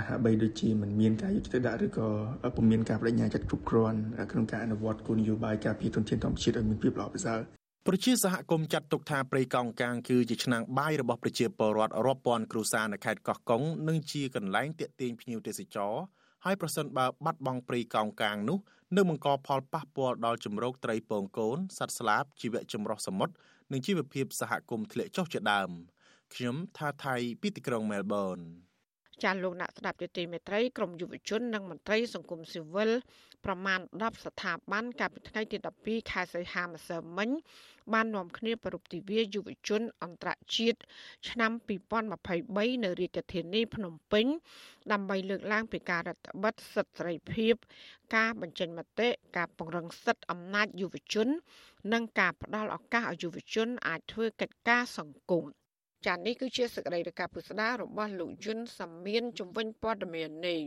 [0.07, 2.07] ហាក់បីដូចជាមិនមានការយកចិត្តទុកដាក់ឬក៏
[2.55, 3.99] ពុំមានការបដិញ្ញាចិត្តគ្រប់គ្រាន់
[4.31, 7.39] ក្នុងការអនុវត្តគោលនយោបាយការពារធនធានធម្មជាតិឲ្យមានភាពល្អប្រសើរ
[7.87, 15.93] ប្រជាសហគមន៍ចាត់ទុកថាព្រៃកោងកាងគឺជាឆ្នាំងបាយរបស់ប្រជាពលរដ្ឋរាប់ពាន់គ្រួសារនៅខេត្តកោះកុងនិងជាកន្លែងទាក់ទាញភ្ញៀវទេសចរ
[16.45, 18.57] ហើយប្រសិនបើបាត់បង់ព្រៃកោងកាងនោះ
[18.95, 23.33] នឹងបង្កផលប៉ះពាល់ដល់ជំរកត្រីពងកូនសត្វស្លាបជីវៈចម្រុះសមុទ្រ
[23.71, 25.69] និងជីវភាពសហគមន៍ធ្លាក់ចុះជាដើម
[26.33, 28.37] ខ្ញុំថាថៃពីទីក្រុងមែលប៊ន
[29.23, 32.91] ចាលោកអ្នកស្ដាប់យុតិមេត្រីក្រមយុវជននិងមន្ត្រីសង្គមស៊ីវិល
[33.45, 37.29] ប្រមាណ10ស្ថាប័នកាលពីថ្ងៃទី12ខែសីហាម្សិលមិញ
[37.93, 40.79] បាននាំគ្នាប្រពៃទិវាយុវជនអន្តរជាតិ
[41.29, 41.51] ឆ្នាំ
[42.17, 44.25] 2023នៅរាជធានីភ្នំពេញ
[44.91, 47.53] ដើម្បីលើកឡើងពីការរដ្ឋបិទសិទ្ធិសេរីភាព
[48.15, 51.27] ការបញ្ចេញមតិការពង្រឹងសិទ្ធិអំណាចយុវជន
[51.93, 55.45] និងការផ្ដល់ឱកាសឲ្យយុវជន អាចធ្វើកិច្ចការសង្គម
[56.05, 60.61] ចា៎នេះគឺជាសកម្មភាពពុស្ដារបស់លោកយុនសាមៀនជំវិញព័ត៌មាននេះ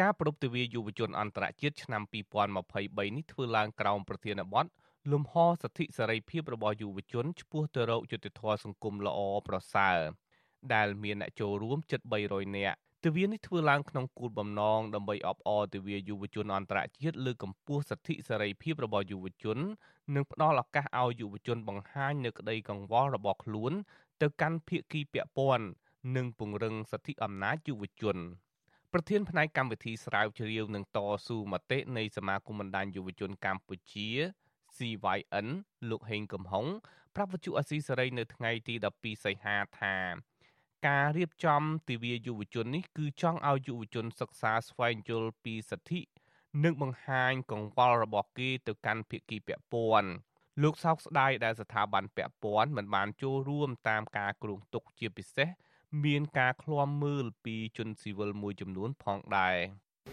[0.00, 4.66] ការប្រពៃទិវាយុវជនអន្តរជាតិឆ្នាំ2023នេះធ្វើឡើងក្រោមប្រធានបទ
[5.12, 9.98] លំហសិទ្ធិសេរីភាពរបស់យុវជនឆ្ពោះទៅរកយុត្តិធម៌សង្គមល្អប្រសើរ
[10.74, 19.58] ដែលមានអ្នកចូលរួមជិត300នាក់ទិវានេះធ្វើឡើងក្នុងគោលបំណងដើម្បីអបអរទិវាយុវជនអន្តរជាតិលើកកម្ពស់សិទ្ធិសេរីភាពរបស់យុវជន
[20.14, 23.72] និងផ្ដល់ឱកាសឲ្យយុវជនបង្ហាញនៅក្តីកង្វល់របស់ខ្លួន
[24.22, 25.66] ទៅកាន់ភាគីពាក់ព័ន្ធ
[26.16, 28.18] និងពង្រឹងសិទ្ធិអំណាចយុវជន
[28.96, 34.08] ប្រធានផ្នែកកម្មវិធីស្រាវជ្រាវនឹងតស៊ូមតិនៃសមាគមបណ្ដាញយុវជនកម្ពុជា
[34.76, 35.48] CYN
[35.90, 36.66] លោកហេងកំហុង
[37.14, 39.96] ប្រាប់វិទ្យុអស៊ីសេរីនៅថ្ងៃទី12សីហាថា
[40.88, 46.00] ការរៀបចំទិវាយុវជននេះគឺចង់ឲ្យយុវជនសិក្សាស្វែងយល់ពីសិទ្ធិ
[46.64, 50.10] និងបង្ហាញកង្វល់របស់គេទៅកាន់ភាគីពាក់ព័ន្ធ
[50.62, 55.50] លោកសោកស្ដាយដែលស្ថាប័នពាក់ព័ន្ធមិនបានចូលរួមតាមការគ្រោងទុកជាពិសេស
[56.04, 59.56] មានការឃ្លាំមើលពីជនស៊ីវិលមួយចំនួនផងដែរ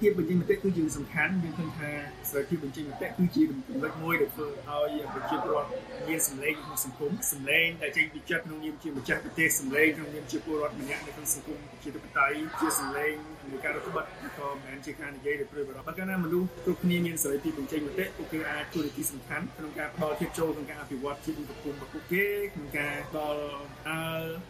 [0.02, 1.90] ភាពបញ្ចេញមតិគឺយើងសំខាន់យើងឃើញថា
[2.30, 5.70] សេរីភាពបញ្ចេញមតិគឺជាចំណុចមួយដែលធ្វើឲ្យប្រជាពលរដ្ឋ
[6.08, 13.14] មានសម្លេងក្នុងសង្គមសម្លេងដែលចេញពីចិត្តក្នុងនាមជាម្ចាស់ប្រទេសសម្លេងក្នុងនាមជាពលរដ្ឋម្នាក់នៅក្នុងសង្គមជាធិបតេយ្យជាសម្លេង
[13.52, 23.42] នៃការរដ្ឋបတ်ក៏មិនមែនជាការនិយាយដោយព្រួយបារម្ភបើកាលណាមនុស្សគ្រប់គ្នាមានសេរីភាពបញ្ចេញមតិពួកគេអាចជួយនីតិសំខាន់ក្នុងការផ្ដល់ភាពចូលក្នុងការអភិវឌ្ឍជាសង្គមរបស់ពួកគេក្នុងការផ្ដល់
[23.88, 24.02] អើ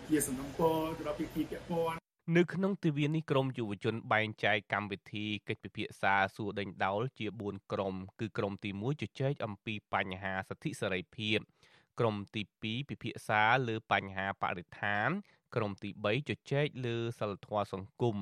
[0.09, 11.37] ជាសំណពរទៅដល់ភាគីពាក់ព័ន្ធ នៅក្នុងទិវានេះក្រមយុវជនបែងចែកកម្មវិធីកិច្ចពិភាក្សាសួរដេញដោលជា4ក្រុមគឺក្រុមទី1ជជែកអំពីបញ្ហាសិទ្ធិសេរីភាព
[11.99, 15.09] ក្រុមទី2ពិភាក្សាលើបញ្ហាបរិស្ថាន
[15.55, 18.17] ក្រុមទី3ជជែកលើសិលធម៌សង្គម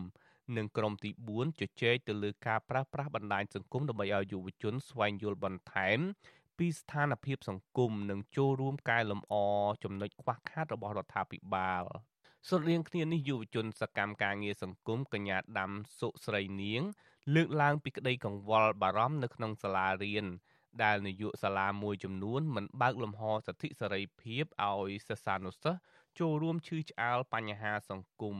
[0.58, 6.00] និងក្រុមទី4ជជែកទៅលើការប្រាស្រ័យបណ្ដាញសង្គមដើម្បីឲ្យយុវជនស្វែងយល់បន្ថែម
[6.58, 9.34] ពីស្ថានភាពសង្គមនិងចូលរួមកែលម្អ
[9.84, 11.86] ចំណុចខ្វះខាតរបស់រដ្ឋាភិបាល
[12.50, 16.82] ស្រដៀងគ្នានេះយុវជនសកម្មការងារសង្គមកញ្ញាដាំសុស្រីនាង
[17.36, 20.26] លើកឡើងពីក្តីកង្វល់បារម្ភនៅក្នុងសាលារៀន
[20.84, 25.80] ដែលនាយកសាលាមួយចំនួនមិនបើកលំហសិទ្ធិសេរីភាពឲ្យសិស្សានុសិស្ស
[26.20, 28.38] ចូលរួមឈឺឆ្អាលបញ្ហាសង្គម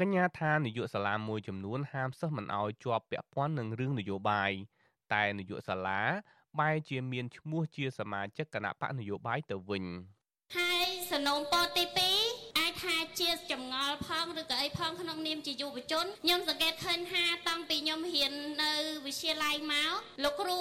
[0.00, 4.52] កញ្ញាថានាយកសាលាមួយចំនួនហាមសិស្សមិនឲ្យជាប់ពាក់ព័ន្ធនឹងរឿងនយោបាយ
[5.12, 6.02] តែនាយកសាលា
[6.60, 9.84] បែរជាមានឈ្មោះជាសមាជិកគណៈបកនយោបាយទៅវិញ
[10.56, 12.27] ហើយសនំពរទី2
[12.82, 18.72] ថាជាចម្ងល់ផងឬក៏អីផងក្នុងនាមជាយុវជនខ្ញុំសង្កេតឃើញថាតាំងពីខ្ញុំរៀននៅ
[19.06, 19.92] វិទ្យាល័យមក
[20.24, 20.60] លោកគ្រូ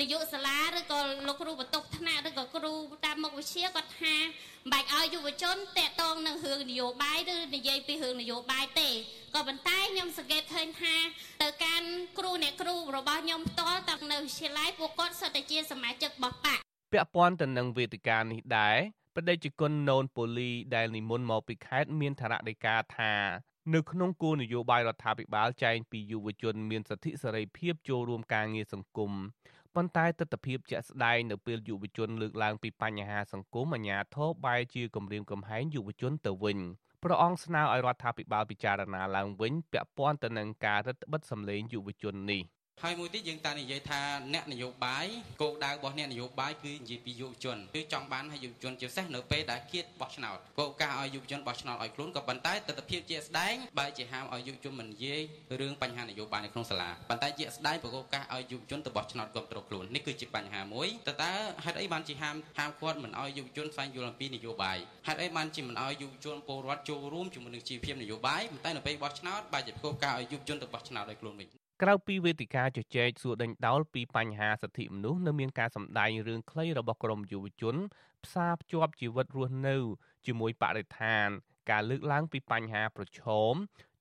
[0.00, 2.72] នាយកសាលាឬក៏លោកគ្រូបន្ទប់ថ្នាក់ឬក៏គ្រូ
[3.06, 8.88] តាមមុខវិជ្ជាគាត់ថាមិនបាច់ឲ្យយុវជនតាក់ទងនឹងរឿងនយោបាយឬនិយាយពីរឿងនយោបាយទេ
[9.34, 10.94] ក៏ប៉ុន្តែខ្ញុំសង្កេតឃើញថា
[11.42, 16.60] ទៅកាន់គ្រូអ្នកគ្រូរបស់ខ្ញុំផ្ទាល់តាំងនៅវិទ្យាល័យពួកគាត់សុទ្ធតែជាសមាជិករបស់បក
[16.92, 18.78] ពាក់ព័ន្ធទៅនឹងវេទិកានេះដែរ
[19.16, 23.12] បដិជគុណណូនប៉ូលីដែលនិមន្តមកពីខេត្តមានឋានៈដីកាថា
[23.74, 29.12] នៅក្នុងគោលនយោបាយរដ្ឋាភិបាលចែងពីយុវជនមានសិទ្ធិសេរីភាពចូលរួមការងារសង្គម
[29.74, 36.58] ប៉ុន្តែទស្សនវិជ្ជាជាក់ស្ដែងនៅពេលយុវជនលើកឡើងពីបញ្ហាសង្គមអាញាធរបែរជាគម្រាមកំហែងយុវជនទៅវិញ
[37.02, 42.42] ព្រះអង្គស្នើឲ្យរដ្ឋាភិបាលពិចារណាឡើងវិញពាក់ព័ន្ធទៅនឹងការរឹតបន្តឹងសម្លេងយុវជននេះ។
[42.84, 44.00] ហើយមួយទៀតយើងតែនិយាយថា
[44.34, 45.06] អ្នកនយោបាយ
[45.42, 55.22] គោលដៅរបស់អ្នកនយោបាយគឺនិយាយពីយុវជនគឺចង់បានឲ្យយុវជនជាពិសេសនៅពេលដែលគៀតបោះឆ្នោតគោលការណ៍ឲ្យយុវជនបោះឆ្នោតឲ្យខ្លួនក៏ប៉ុន្តែទស្សនវិជ្ជាជាស្ដែងបែរជាហាមឲ្យយុវជនមិននិយាយ
[55.60, 61.32] រឿងបញ្ហានយោបាយនៅក្នុងសាលាប៉ុន្តែជាស្ដែងប្រកបការឲ្យយុវជនទៅបោះឆ្នោតគ្រប់គ្រងខ្លួននេះគឺជាបញ្ហាមួយតើតើ
[61.64, 77.76] ហេតុអីបានជាហាមហាមគាត់មិនឲ្យយុវជនស្វែងយល់អំពីនយោបាយហេតុអីបានជាមិនឲ្យយុវជនពលរដ្ឋចូលរួមជាមួយនឹងជីវភាពនយោបាយប៉ុន្តែនៅពេលបោះឆ្នោតបែរជាប្រកបការឲ្យយុវជនទៅបោះឆ្នោតឲ្យខ្លួនវិញ ក្រៅពីវេទិកាជជែកសួរដេញដោលពីបញ្ហាសិទ្ធិមនុស្សនៅមានការសម្ដែងរឿងខ្លីរបស់ក្រមយុវជន
[78.24, 79.76] ផ្សារភ្ជាប់ជីវិតរស់នៅ
[80.26, 81.28] ជាមួយបរិស្ថាន
[81.70, 83.52] ការលើកឡើងពីបញ្ហាប្រឈម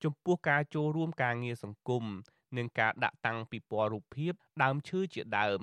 [0.03, 2.03] ចំពោះការចូលរួមការងារសង្គម
[2.57, 5.61] និងការដាក់តាំងពិព័រណ៍រូបភាពដើមឈើជាដើម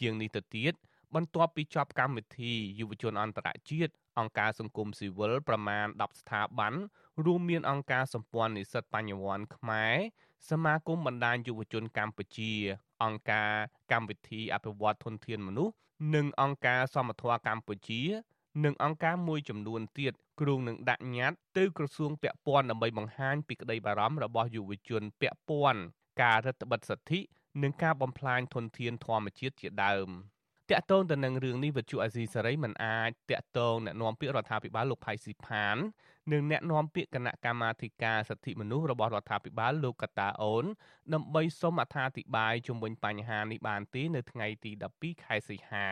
[0.00, 0.72] ជាងនេះទៅទៀត
[1.14, 6.74] បន្ទាប់ពីចប់កម្មវិធីយុវជនអន្តរជាតិអង្គការសង្គមស៊ីវិលប្រមាណ10ស្ថាប័ន
[7.26, 9.96] រួមមានអង្គការសម្ព័ន្ធនិស្សិតបញ្ញវន្តខ្មែរ
[10.48, 12.52] សមាគមបណ្ដាញយុវជនកម្ពុជា
[13.02, 13.52] អង្គការ
[13.92, 15.74] កម្មវិធីអភិវឌ្ឍធនធានមនុស្ស
[16.14, 18.02] និងអង្គការសមត្ថៈកម្ពុជា
[18.64, 25.80] និងអង្គការមួយចំនួនទៀតគ្រងនឹងដាក់ញត្តិទៅក្រសួងពាក់ព័ន្ធដើម្បីបង្ហាញពីក្តីបារម្ភរបស់យុវជនពាក់ព័ន្ធ
[26.22, 27.20] ការរដ្ឋបិទសិទ្ធិ
[27.62, 30.08] និងការបំផ្លាញធនធានធម្មជាតិជាដើម
[30.70, 35.76] តកតងទៅនឹងរឿងនេះវិទ្យុអាស៊ីសេរីមិនអាចតកតងអ្នកនាំពាក្យរដ្ឋាភិបាលលោកផៃស៊ីផាន
[36.32, 40.64] និងអ្នកនាំពាក្យគណៈកម្មាធិការសិទ្ធិមនុស្សរបស់រដ្ឋាភិបាលលោកកតាអូន
[41.14, 45.88] ដើម្បីសុំអត្ថាធិប្បាយជុំវិញបញ្ហានេះបានទេនៅថ្ងៃទី12ខែសីហា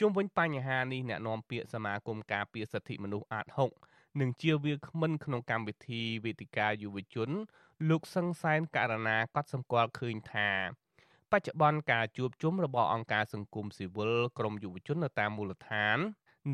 [0.00, 3.46] ជុំវិញបញ្ហានេះអ្នកនាំពាក្យសមាគមការពារសិទ្ធិមនុស្សអាត
[3.84, 7.30] 6និងជាវាគ្មិនក្នុងកម្មវិធីវេទិកាយុវជន
[7.90, 10.50] លោកសង្សានករណាក៏សម្គាល់ឃើញថា
[11.32, 15.98] បច្ចុប្បន្នការជួបជុំរបស់អង្គការសង្គមស៊ីវិលក្រមយុវជននៅតាមមូលដ្ឋាន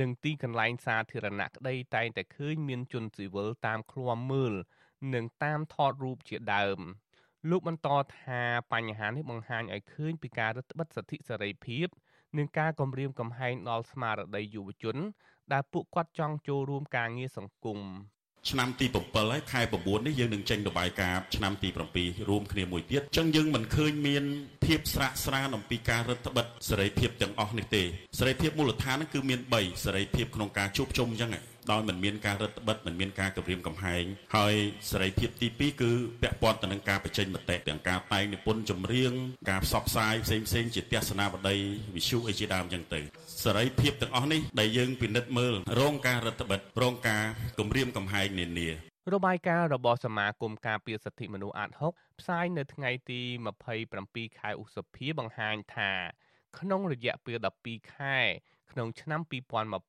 [0.00, 4.54] និងទីកន្លែងសាធារណៈក្តីតែងតែឃើញមានជនស៊ីវិលតាមឃ្លាំមើល
[5.14, 6.78] និងតាមថតរូបជាដើម
[7.50, 7.88] លោកបន្ត
[8.18, 11.86] ថាបញ្ហានេះបង្ហាញឲ្យឃើញពីការរឹតបន្តឹងសិទ្ធិសេរីភាព
[12.36, 14.96] និងការគំរាមកំហែងដល់ស្មារតីយុវជន
[15.52, 17.80] ដែលពួកគាត់ចង់ចូលរួមការងារសង្គម
[18.50, 24.24] ឆ្នាំទី7ហើយខែ9នេះយើងនឹងចេញរបាយការណ៍ឆ្នាំទី7រួមគ្នាមួយទៀតអញ្ចឹងយើងមិនឃើញមាន
[24.64, 27.82] ភាពស្រាក់ស្រានអំពីការរដ្ឋបិទសេរីភាពទាំងអស់នេះទេ
[28.18, 31.32] សេរីភាពមូលដ្ឋានគឺមាន3សេរីភាពក្នុងការជួបជុំអញ្ចឹង
[31.70, 34.04] ដោយមិនមានការរដ្ឋបិទមិនមានការគម្រាមកំហែង
[34.36, 34.54] ហើយ
[34.90, 35.90] សេរីភាពទី2គឺ
[36.22, 39.12] ពាក់ព័ន្ធទៅនឹងការបញ្ចេញមតិទាំងការតែងនិពន្ធចម្រៀង
[39.50, 41.56] ការផ្សព្វផ្សាយផ្សេងផ្សេងជាទស្សនាបតី
[41.94, 43.00] វិទ្យុអីជាដើមអញ្ចឹងទៅ
[43.42, 47.24] សេរីភាពទាំងអស់នេះដែលយើងពិនិត្យមើលរងការរដ្ឋបិទរងការ
[47.58, 48.68] គម្រាមកំហែងនានា
[49.14, 53.20] របាយការណ៍របស់សមាគមការពារសិទ្ធិមនុស្សអាត6ផ្សាយនៅថ្ងៃទី
[53.80, 55.92] 27ខែឧសភាបង្ហាញថា
[56.58, 58.18] ក្នុងរយៈពេល12ខែ
[58.70, 59.20] ក្នុងឆ្នាំ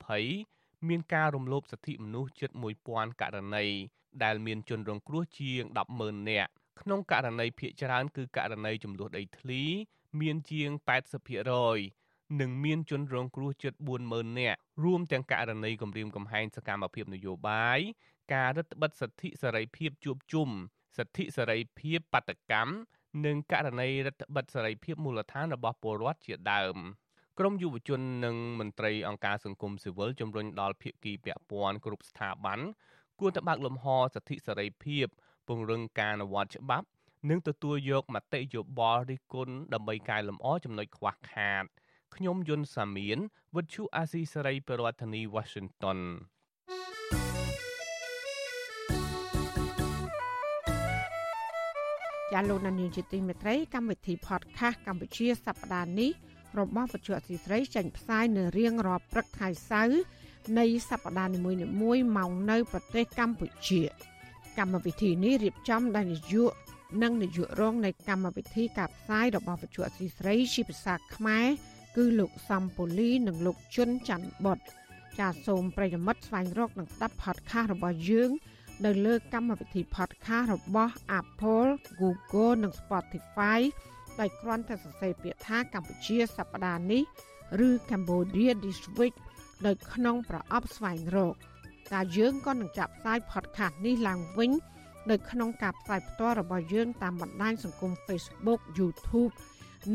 [0.09, 2.49] 2020មានការរំលោភសិទ្ធិមនុស្សជិត
[2.85, 3.65] 1000ករណី
[4.23, 5.63] ដែលមានជនរងគ្រោះជាង
[5.95, 9.63] 100,000នាក់ក្នុងករណីភ ieck ច្រើនគឺករណីចំនួនដីធ្លី
[10.21, 10.69] មានជាង
[11.37, 11.98] 80%
[12.41, 13.73] និងមានជនរងគ្រោះជិត
[14.07, 17.79] 40000នាក់រួមទាំងករណីគំរាមកំហែងសកម្មភាពនយោបាយ
[18.33, 20.49] ការរឹតបន្តឹងសិទ្ធិសេរីភាពជួបជុំ
[20.97, 22.73] សិទ្ធិសេរីភាពបដកម្ម
[23.25, 26.77] និងករណីរដ្ឋបិទសេរីភាពមូលដ្ឋានរបស់ពលរដ្ឋជាដើម
[27.39, 32.59] ក្រមយុវជននិងមន្ត្រីអង្គការសង្គមស៊ីវិលជំរុញដល់ភាគីពាក់ព័ន្ធគ្រប់ស្ថាប័ន
[33.19, 35.05] គួរតែបើកលំហសិទ្ធិសេរីភាព
[35.47, 36.87] ពង្រឹងការអនុវត្តច្បាប់
[37.29, 41.65] និងទទួលយកមតិយោបល់រិះគន់ដើម្បីកែលម្អចំណុចខ្វះខាត
[42.15, 43.19] ខ្ញុំយុនសាមៀន
[43.55, 45.99] វិទ្យុអាស៊ីសេរីប្រធានាធិបតី Washington
[52.31, 56.11] ជាលោកនានីជាទីមេត្រីកម្មវិធី podcast កម្ពុជាសប្តាហ៍នេះ
[56.59, 60.01] របស់វិទ្យុអសីស្រីចេញផ្សាយនៅរៀងរាល់ព្រឹកថ្ងៃសៅរ៍
[60.59, 63.81] នៃសប្តាហ៍នីមួយៗមកនៅប្រទេសកម្ពុជា
[64.59, 66.51] កម្មវិធីនេះរៀបចំដោយនាយក
[67.03, 71.47] និងនាយករងនៃកម្មវិធីការផ្សាយរបស់វិទ្យុអសីស្រីជាភាសាខ្មែរ
[71.95, 74.59] គឺលោកសំពូលីនិងលោកជុនច័ន្ទបុត
[75.19, 78.29] ចាសសូមប្រិយមិត្តស្វែងរកនិងស្ដាប់ podcast របស់យើង
[78.85, 81.69] នៅលើកម្មវិធី podcast របស់ Apple,
[82.01, 83.59] Google និង Spotify
[84.19, 87.03] ដោយគ្រាន់តែសរសេរពាក្យថាកម្ពុជាសប្តាហ៍នេះ
[87.67, 89.15] ឬ Cambodia This Week
[89.65, 91.35] ដោយក្នុងប្រអប់ស្វែងរក
[91.91, 94.51] តែយើងក៏នឹងចាប់ផ្សាយ podcast នេះឡើងវិញ
[95.09, 99.33] នៅក្នុងការផ្សាយផ្ទាល់របស់យើងតាមបណ្ដាញសង្គម Facebook, YouTube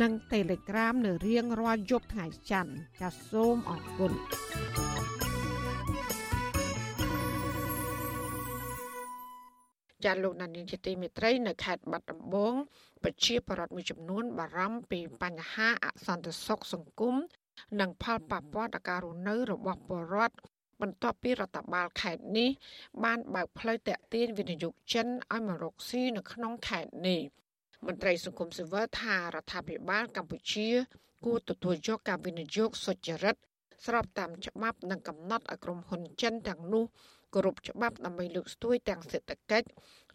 [0.02, 4.12] និង Telegram នៅរៀងរាល់យប់ថ្ងៃច័ន្ទចាសសូមអរគុណ
[10.04, 12.54] ចាលោកណានីជាទីមេត្រីនៅខេត្តបាត់ដំបង
[13.02, 17.14] ប្រជាពលរដ្ឋមួយចំនួន បារម្ភពីបញ្ហាអសន្តិសុខសង្គម
[17.80, 20.36] និងផលប៉ះពាល់ដល់ការរស់នៅរបស់ពលរដ្ឋ
[20.80, 22.50] បន្ទាប់ពីរដ្ឋបាលខេត្តនេះ
[23.04, 27.20] បានបើកផ្លូវតាក់ទាញវិនិយោគចិនឲ្យមករកស៊ីនៅក្នុងខេត្តនេះ
[27.86, 30.68] មន្ត្រីសង្គមស៊ីវិលថារដ្ឋាភិបាលកម្ពុជា
[31.24, 33.36] គួរទទួលយកការវិនិយោគសុចរិត
[33.86, 36.84] ស្របតាមច្បាប់និងកំណត់ឲ្យក្រុមហ៊ុនចិនទាំងនោះ
[37.34, 39.68] គោរពច្បាប់ដើម្បីលើកស្ទួយទាំងសេដ្ឋកិច្ច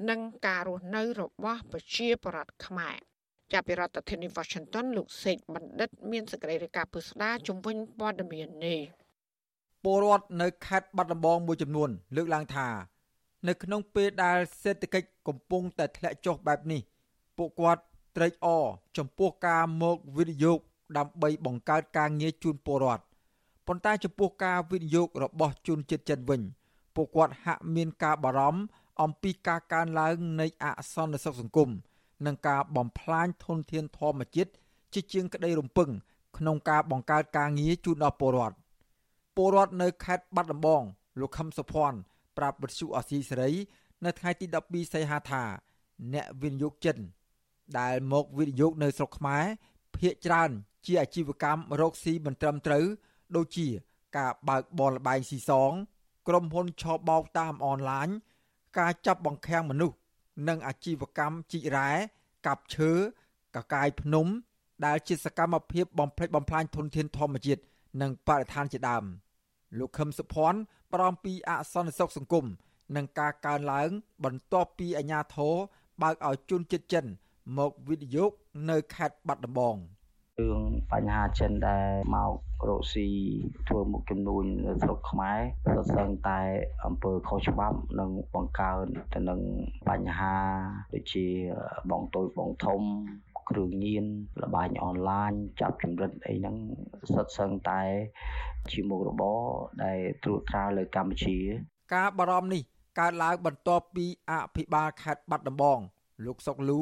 [0.09, 2.97] និងការរស់នៅរបស់ប្រជាពលរដ្ឋខ្មែរ
[3.51, 8.79] ចាប់ពីរដ្ឋធានី Washington លោកសេកបណ្ឌិត មានសេចក្តីរាយការណ៍ពុស្ដាជំវិញព័ត៌មាននេះ
[9.83, 12.67] ពលរដ្ឋនៅខេត្តបាត់ដំបងមួយចំនួន លើកឡើងថា
[13.47, 16.81] នៅក្នុងពេលដែលសេដ្ឋកិច្ចកំពុងតែធ្លាក់ចុះបែបនេះ
[17.39, 17.83] ពួកគាត់
[18.15, 18.65] ត្រេកអរ
[18.97, 20.59] ចំពោះការមកវិនិយោគ
[20.97, 23.03] ដើម្បីបង្កើតការងារជូនពលរដ្ឋ
[23.67, 26.41] ប៉ុន្តែចំពោះការវិនិយោគរបស់ជនជាតិចិនវិញ
[26.95, 28.61] ពួកគាត់ហាក់មានការបារម្ភ
[29.01, 31.69] អំពីការកើនឡើងនៃអសន្តិសុខសង្គម
[32.25, 34.51] និងការបំផ្លាញធនធានធម្មជាតិ
[34.93, 35.89] ជាជាងក្តីរំពឹង
[36.37, 38.55] ក្នុងការបង្កើតការងារជូនដល់ពលរដ្ឋ
[39.35, 40.83] ពលរដ្ឋនៅខេត្តបាត់ដំបង
[41.19, 41.97] លោកខឹមសុភ័ណ្ឌ
[42.37, 43.51] ប្រាប់វិទ្យុអសីសេរី
[44.05, 45.43] នៅថ្ងៃទី12សីហាថា
[46.13, 46.97] អ្នកវិនិយោគចិន
[47.79, 49.43] ដែលមកវិនិយោគនៅស្រុកខ្មែរ
[49.95, 50.51] ភ ieck ច្រើន
[50.85, 52.85] ជាអាជីវកម្មរកស៊ីមិនត្រឹមត្រូវ
[53.35, 53.67] ដូចជា
[54.17, 55.71] ការបើកបនលបែងស៊ីសង
[56.27, 58.09] ក្រុមហ៊ុនឆបោកតាមអនឡាញ
[58.79, 59.95] ការចាប់បង្ខាំងមនុស្ស
[60.47, 61.89] និងអាជីវកម្មជីករ៉ែ
[62.47, 62.91] កាប់ឈើ
[63.55, 64.27] កកាយភ្នំ
[64.85, 67.61] ដែលជាសកម្មភាពបំផ្លិចបំផ្លាញធនធានធម្មជាតិ
[68.01, 69.03] និងបរិស្ថានជាដើម
[69.77, 70.59] លោកខឹមសុភ័ណ្ឌ
[70.93, 72.45] ប្រំពីអសន្តិសុខសង្គម
[72.95, 73.89] និងការកើនឡើង
[74.23, 75.55] បន្ទាប់ពីអាជ្ញាធរ
[76.01, 77.05] បើកឲ្យជនជាតិចិន
[77.57, 78.31] មកវិនិយោគ
[78.69, 79.77] នៅខេត្តបាត់ដំបង។
[80.39, 82.33] រឿងបញ្ហាចិនដែលមក
[82.69, 83.07] រកស៊ី
[83.67, 86.39] ធ្វើមុខជំនួញនៅស្រុកខ្មែរប្រសឹងតែ
[86.85, 89.41] អង្គើខុសច្បាប់និងបង្កើនទៅនឹង
[89.89, 90.37] បញ្ហា
[90.93, 91.27] ដូចជា
[91.91, 92.81] បងតូចបងធំ
[93.49, 94.05] គ្រឿងញៀន
[94.41, 95.31] លបែងអនឡាញ
[95.61, 96.55] ចាប់ចម្រិតអីហ្នឹង
[97.13, 97.81] សុទ្ធសឹងតែ
[98.71, 99.41] ជាមុខរបរ
[99.83, 101.37] ដែលត្រួតត្រាលើកម្ពុជា
[101.95, 102.61] ការបារម្ភនេះ
[102.99, 105.79] កើតឡើងបន្ទាប់ពីអភិបាលខេត្តបាត់ដំបង
[106.25, 106.81] លោកសុកលូ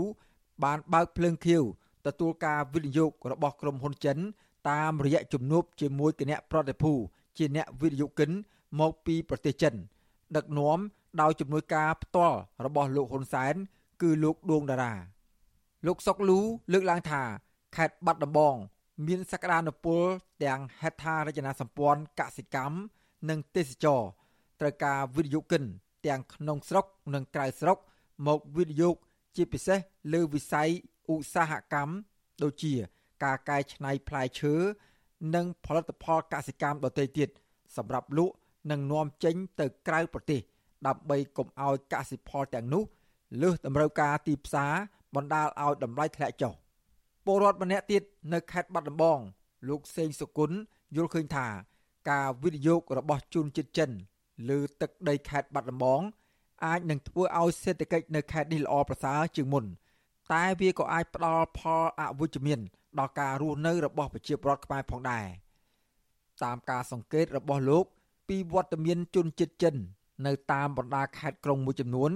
[0.63, 1.63] បានបើកភ្លើងខៀវ
[2.05, 4.17] ទទួលការវិនិយោគរបស់ក្រុមហ៊ុនចិន
[4.69, 6.93] តាមរយៈជំនួបជាមួយគណៈប្រតិភូ
[7.37, 8.31] ជាអ្នកវិនិយោគិន
[8.79, 9.73] មកពីប្រទេសចិន
[10.35, 10.79] ដឹកនាំ
[11.21, 13.55] ដោយជំនួយការផ្ទាល់របស់លោកហ៊ុនសែន
[14.01, 14.93] គឺលោកដួងតារា
[15.85, 16.39] លោកសុកលូ
[16.73, 17.21] លើកឡើងថា
[17.75, 18.55] ខេត្តបាត់ដំបង
[19.07, 20.01] មានសក្តានុពល
[20.43, 22.77] ទាំងហេដ្ឋារចនាសម្ព័ន្ធកសិកម្ម
[23.29, 24.01] និងទេសចរ
[24.59, 25.63] ត្រូវការវិនិយោគិន
[26.05, 27.77] ទាំងក្នុងស្រុកនិងក្រៅស្រុក
[28.27, 28.95] មកវិនិយោគ
[29.37, 29.79] ជាពិសេស
[30.13, 30.69] លើវិស័យ
[31.11, 31.93] ឧស្សាហកម្ម
[32.43, 32.73] ដូចជា
[33.23, 34.53] ការកែច្នៃផ្លែឈើ
[35.35, 37.29] និងផលិតផលកសិកម្មដទៃទៀត
[37.77, 38.35] សម្រាប់លក់
[38.71, 40.41] និងនាំចេញទៅក្រៅប្រទេស
[40.87, 42.83] ដើម្បីកុំឲ្យកសិផលទាំងនោះ
[43.41, 44.73] លើសតម្រូវការទីផ្សារ
[45.15, 46.53] បណ្ដាលឲ្យតម្លៃធ្លាក់ចុះ
[47.25, 49.19] ពលរដ្ឋម្នាក់ទៀតនៅខេត្តបាត់ដំបង
[49.69, 50.57] លោកសេងសុគន្ធ
[50.95, 51.47] យល់ឃើញថា
[52.09, 53.91] ការវិនិយោគរបស់ជនជាតិចិន
[54.49, 56.01] លើទឹកដីខេត្តបាត់ដំបង
[56.65, 59.65] អាចនឹងធ្វើឲ្យសេដ្ឋកិច្ចនៅខេត្តនេះល្អប្រសើរជាងមុន
[60.33, 62.59] តែវាក៏អាចផ្ដល់ផលអវិជ្ជមាន
[62.99, 65.25] ដល់ការរស់នៅរបស់ប្រជាពលរដ្ឋខ្មែរផងដែរ
[66.43, 67.85] តាមការសង្កេតរបស់លោក
[68.27, 69.75] ពីវត្តមានជនជាតិចិន
[70.25, 72.11] នៅតាមបណ្ដាខេត្តក្រុងមួយចំនួន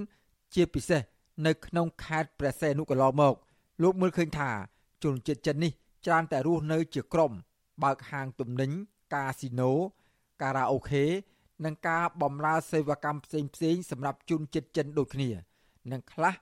[0.55, 1.01] ជាពិសេស
[1.47, 3.35] នៅក្នុងខេត្តព្រះសីហនុកន្លងមក
[3.83, 4.49] លោកមើលឃើញថា
[5.03, 5.71] ជនជាតិចិននេះ
[6.05, 7.31] ច្រើនតែរស់នៅជាក្រុម
[7.83, 8.71] បើកហាងទំនិញ
[9.13, 9.71] កាស៊ីណូ
[10.41, 11.03] ការ៉ាអូខេ
[11.65, 15.29] និងការបម្រើសេវាកម្មផ្សេងផ្សេងសម្រាប់ជនជាតិចិនដូចគ្នា
[15.91, 16.33] និងខ្លះ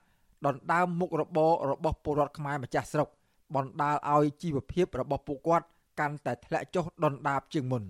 [0.46, 3.08] ដណ្ដើមមុខរបររបស់ពលរដ្ឋខ្មែរម្ចាស់ស្រុក
[3.56, 5.66] បណ្ដាលឲ្យជីវភាពរបស់ពួកគាត់
[6.00, 7.84] កាន់តែធ្លាក់ចុះដុនដាបជាងមុន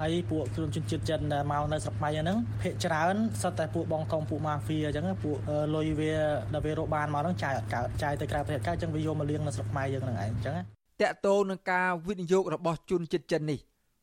[0.00, 5.36] ហើយពួកជនជនជាតិចិនដែលមកនៅស្រុកខ្មែរហ្នឹងភាគច្រើនសិតតែពួកបងកងពួកម៉ាហ្វៀអញ្ចឹងពួក
[5.74, 6.12] លុយវា
[6.52, 10.56] ដល់វារកបានមកហ្នឹងចាយអត់កើតចាយទៅក្រៅប្រទេសកើតអញ្ចឹងវាយកមកលៀងនៅស្រុកខ្មែរយើងហ្នឹងឯងអញ្ចឹង
[11.00, 13.58] តកតោនឹងការវិនិយោគរបស់ជនជាតិចិននេះ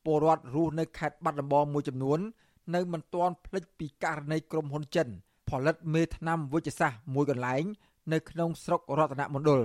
[0.05, 2.19] ពលរដ្ឋរស់នៅខេត្តបាត់ដំបងមួយចំនួន
[2.73, 5.07] នៅមិនទាន់ភ្លេចពីករណីក្រុមហ៊ុនចិន
[5.49, 7.63] ផលិតមេថ្នាំវិជ្ជសាស្ត្រមួយកន្លែង
[8.13, 9.61] នៅក្នុងស្រុករតនមណ្ឌល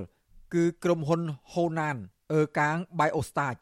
[0.54, 1.20] គឺក្រុមហ៊ុន
[1.52, 1.96] Honan
[2.32, 3.60] អឺកាង Biostage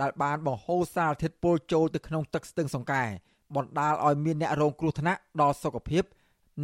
[0.00, 3.04] ដែលបានបង្ហូរសារធាតុពុលចូលទៅក្នុងទឹកស្ទឹងសង្កែ
[3.56, 6.04] បណ្ដាលឲ្យមានអ្នករងគ្រោះថ្នាក់ដល់សុខភាព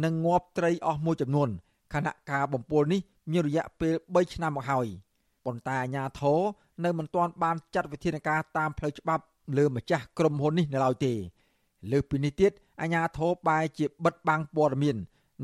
[0.03, 1.49] និងងាប់ត្រីអស់មួយចំនួន
[1.93, 4.87] ខណៈការបំពុលនេះមានរយៈពេល3ឆ្នាំមកហើយ
[5.45, 6.39] ប៉ុន្តែអាជ្ញាធរ
[6.83, 9.23] នៅមិនទាន់បានចាត់វិធានការតាមផ្លូវច្បាប់
[9.57, 11.13] លើម្ចាស់ក្រុមហ៊ុននេះនៅឡើយទេ
[11.91, 14.97] លើពីនេះទៀតអាញាធរបែជាបិទបាំងព័ត៌មាន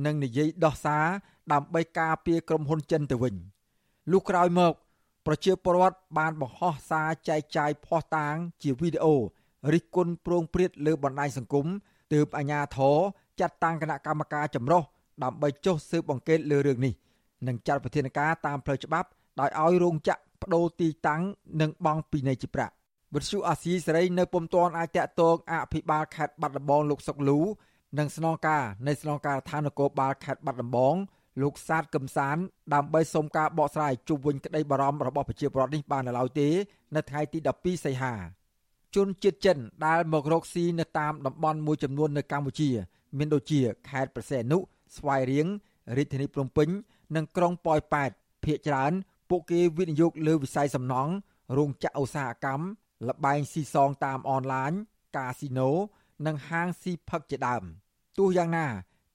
[0.05, 1.05] និងនិយាយដោះសារ
[1.53, 3.35] ដើម្បីការពារក្រុមហ៊ុនចិនទៅវិញ
[4.11, 4.73] លុះក្រោយមក
[5.25, 9.15] ប្រជាពលរដ្ឋបានបង្ហោះសារចែកចាយភស្តុតាងជាវីដេអូ
[9.73, 11.65] រិះគន់ប្រងព្រាតលើបណ្ដាញសង្គម
[12.13, 12.97] ទើបអាញាធរ
[13.39, 14.81] ចាត់តាំងគណៈកម្មការចម្រុះ
[15.23, 16.93] ដើម្បីចុះស៊ើបអង្កេតលើរឿងនេះ
[17.47, 19.07] និងចាត់វិធានការតាមផ្លូវច្បាប់
[19.39, 21.21] ដោយឲ្យរោងចក្របដូរទីតាំង
[21.61, 22.73] និងបង់ពីនៃជាប្រាក់
[23.15, 27.39] វិទ្យុអាស៊ីសេរីនៅពុំទាន់អាចតាក់ទងអភិបាលខេត្តបាត់ដំបងលោកសុកលូ
[27.99, 30.95] និងស្នងការនៃស្នងការដ្ឋាននគរបាលខេត្តបាត់ដំបង
[31.41, 32.37] លោកសាទកឹមសាន
[32.73, 36.49] ដើម្បីសុំការបកស្រាយជុំវិញក្តីបារម្ភរបស់ប្រជាពលរដ្ឋនេះបាននៅឡើយទេ
[36.95, 38.13] នៅថ្ងៃទី12សីហា
[38.95, 42.69] ជនជាតិចិនដែលមករកស៊ីនៅតាមតំបន់មួយចំនួននៅកម្ពុជា
[43.17, 43.59] មានដូចជា
[43.89, 44.57] ខេត្តប្រសេនុ
[44.97, 45.47] ស្វាយរៀង
[45.97, 46.69] រាជធានីភ្នំពេញ
[47.15, 48.11] និងក្រុងប៉ោយប៉ែត
[48.43, 48.91] ភ ieck ច្រើន
[49.29, 51.11] ពួកគេវិនិយោគលើវិស័យសំណង់
[51.57, 52.63] រោងចក្រឧស្សាហកម្ម
[53.07, 54.71] លបែងស៊ីសងតាមអនឡាញ
[55.17, 55.69] កាស៊ីណូ
[56.25, 57.63] និងហាងស៊ីផឹកជាដើម
[58.17, 58.65] ទោះយ៉ាងណា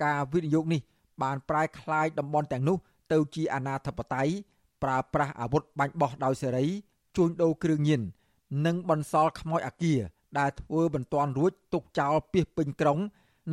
[0.05, 0.81] ការវិនិយោគនេះ
[1.23, 2.77] បានប្រែក្លាយតំបន់ទាំងនោះ
[3.13, 4.33] ទៅជាអាណាធិបតេយ្យ
[4.83, 6.67] ប្រើប្រាស់អាវុធបាញ់បោះដោយសេរី
[7.17, 8.03] ជួញដូរគ្រឿងញៀន
[8.67, 10.01] និងបន្សល់ខ្មោចអាគារ
[10.39, 12.99] ដែលធ្វើបន្ទាន់រួចទុកចោលពីពេញក្រុង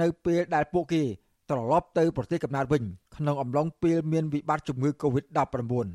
[0.01, 1.03] នៅពេលដែលពួកគេ
[1.49, 2.83] ត្រឡប់ទៅប្រទេសកំណើតវិញ
[3.15, 5.87] ក្នុងអំឡុងពេលមានវិបត្តិជំងឺ Covid-19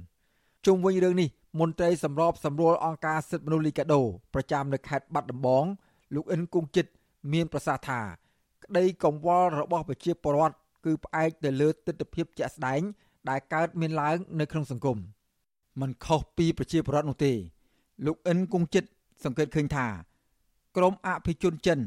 [0.67, 1.29] ជុំវិញរឿងនេះ
[1.59, 4.01] មន្ត្រីសម្របសម្រួលអង្គការសិទ្ធិមនុស្សលីកាដូ
[4.35, 5.65] ប្រចាំនៅខេត្តបាត់ដំបង
[6.15, 6.91] លោកអិនគង្គចិត្ត
[7.33, 8.01] មានប្រសាសន៍ថា
[8.65, 12.81] ក្តីកង្វល់របស់ប្រជាពលរដ្ឋគឺផ្អែកទៅលើទស្សនវិជ្ជាជាក់ស្ដែង
[13.29, 14.99] ដែលកើតមានឡើងនៅក្នុងសង្គម
[15.81, 17.33] มันខុសពីប្រជាពលរដ្ឋនោះទេ
[18.07, 18.89] លោកអិនគង្គចិត្ត
[19.25, 19.87] សង្កេតឃើញថា
[20.77, 21.81] ក្រមអភិជនចិន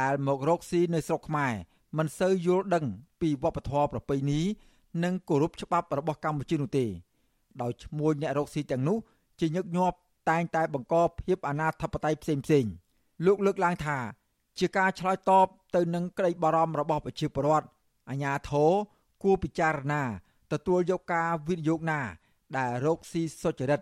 [0.00, 1.52] ដែលមករកស៊ីនៅស្រុកខ្មែរ
[1.98, 2.84] មិនសូវយល់ដឹង
[3.20, 4.40] ពីវប្បធម៌ប្រពៃណី
[5.04, 6.86] និងគោរពច្បាប់របស់កម្ពុជានោះទេ
[7.62, 8.98] ដោយឈ្មោះអ្នករកស៊ីទាំងនោះ
[9.40, 9.96] ជាញឹកញាប់
[10.30, 12.64] តែងតែបង្កភាពអនាធបត័យផ្សេងផ្សេង
[13.26, 13.98] លោកលើកឡើងថា
[14.58, 15.46] ជាការឆ្លើយតប
[15.76, 17.66] ទៅនឹងក្តីបារម្ភរបស់ប្រជាពលរដ្ឋ
[18.10, 18.72] អាជ្ញាធរ
[19.22, 20.02] គួរពិចារណា
[20.52, 22.00] ទទួលយកការវិនិយោគណា
[22.56, 23.80] ដែលរកស៊ីសុចរិត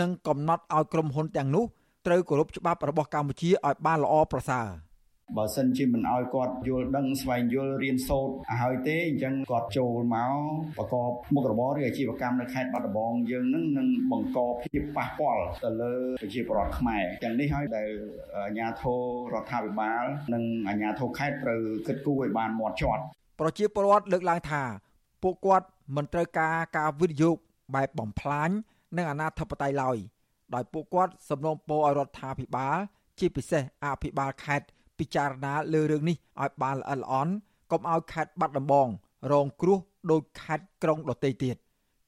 [0.00, 1.64] និងកំណត់ឲ្យក្រុមហ៊ុនទាំងនោះ
[2.06, 4.68] ត្រូវគោរពច្បាប់របស់កម្ពុជាឲ្យបានល្អប្រសើរ។
[5.36, 10.34] បើសិនជាមិនអោយគាត់យល់ដឹងស្វែងយល់រៀនសូត្រឲ្យហើយទេអញ្ចឹងគាត់ចូលមក
[10.78, 17.88] ប្រកបមុខរបរឬអាជីវកម្មនៅខេត្តបាត់ដំបងយើងនឹងនឹងបង្កភាពប៉ះពាល់ទៅលើប្រជាពលរដ្ឋខ្មែរទាំងនេះហើយដែល
[18.36, 19.00] អាជ្ញាធរ
[19.34, 20.04] រដ្ឋាភិបាល
[20.34, 23.02] និងអាជ្ញាធរខេត្តត្រូវគិតគូរឲ្យបានម៉ត់ចត់
[23.40, 24.62] ប្រជាពលរដ្ឋលើកឡើងថា
[25.22, 25.66] ពួកគាត់
[25.96, 27.36] មិនត្រូវការការវិនិយោគ
[27.74, 28.50] បែបបំផ្លាញ
[28.96, 29.96] និងអាណាធិបតេយ្យឡើយ
[30.54, 32.76] ដោយពួកគាត់សំណូមពរឲ្យរដ្ឋាភិបាល
[33.18, 34.66] ជាពិសេសអភិបាលខេត្ត
[34.98, 37.32] ពិចារណាលើរឿងនេះឲ្យបានល្អិតល្អន់
[37.72, 38.88] កុំឲ្យខេត្តបាត់ដំបង
[39.32, 39.78] រងគ្រោះ
[40.10, 41.56] ដោយខេត្តក្រុងដទៃទៀត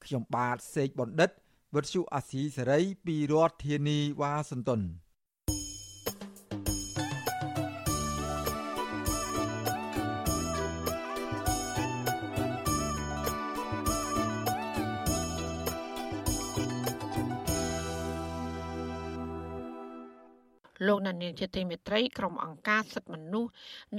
[0.04, 1.30] ខ្ញុំបាទសេកបណ្ឌិត
[1.74, 4.80] វិទ្យុអាស៊ីសេរីពីរដ្ឋធានីវ៉ាស៊ីនតោន
[20.86, 23.50] លោកណានៀងជាទីមេត្រីក្រុមអង្គការសិទ្ធិមនុស្ស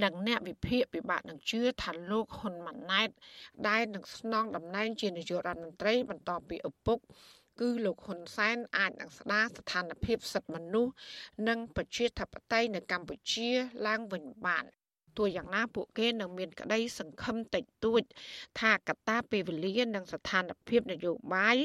[0.02, 3.08] និងអ្នកវិភាគពិបាកនឹងជឿថាលោកហ៊ុនម៉ាណែត
[3.68, 6.98] ដែលនឹងស្នងតំណែងជានាយករដ្ឋមន្ត្រីបន្តពីឪពុក
[7.60, 10.92] គឺលោកហ៊ុនសែនអាចនឹងស្ដារស្ថានភាពសិទ្ធិមនុស្ស
[11.48, 13.48] និងប្រជាធិបតេយ្យនៅកម្ពុជា
[13.86, 14.64] ឡើងវិញបាន
[15.18, 18.02] ទោះយ៉ាងណាពួកគេនៅមានក្តីសង្ឃឹមតិចតួច
[18.60, 21.56] ថាកត្តាពេលវេលានិងស្ថានភាពនយោបាយ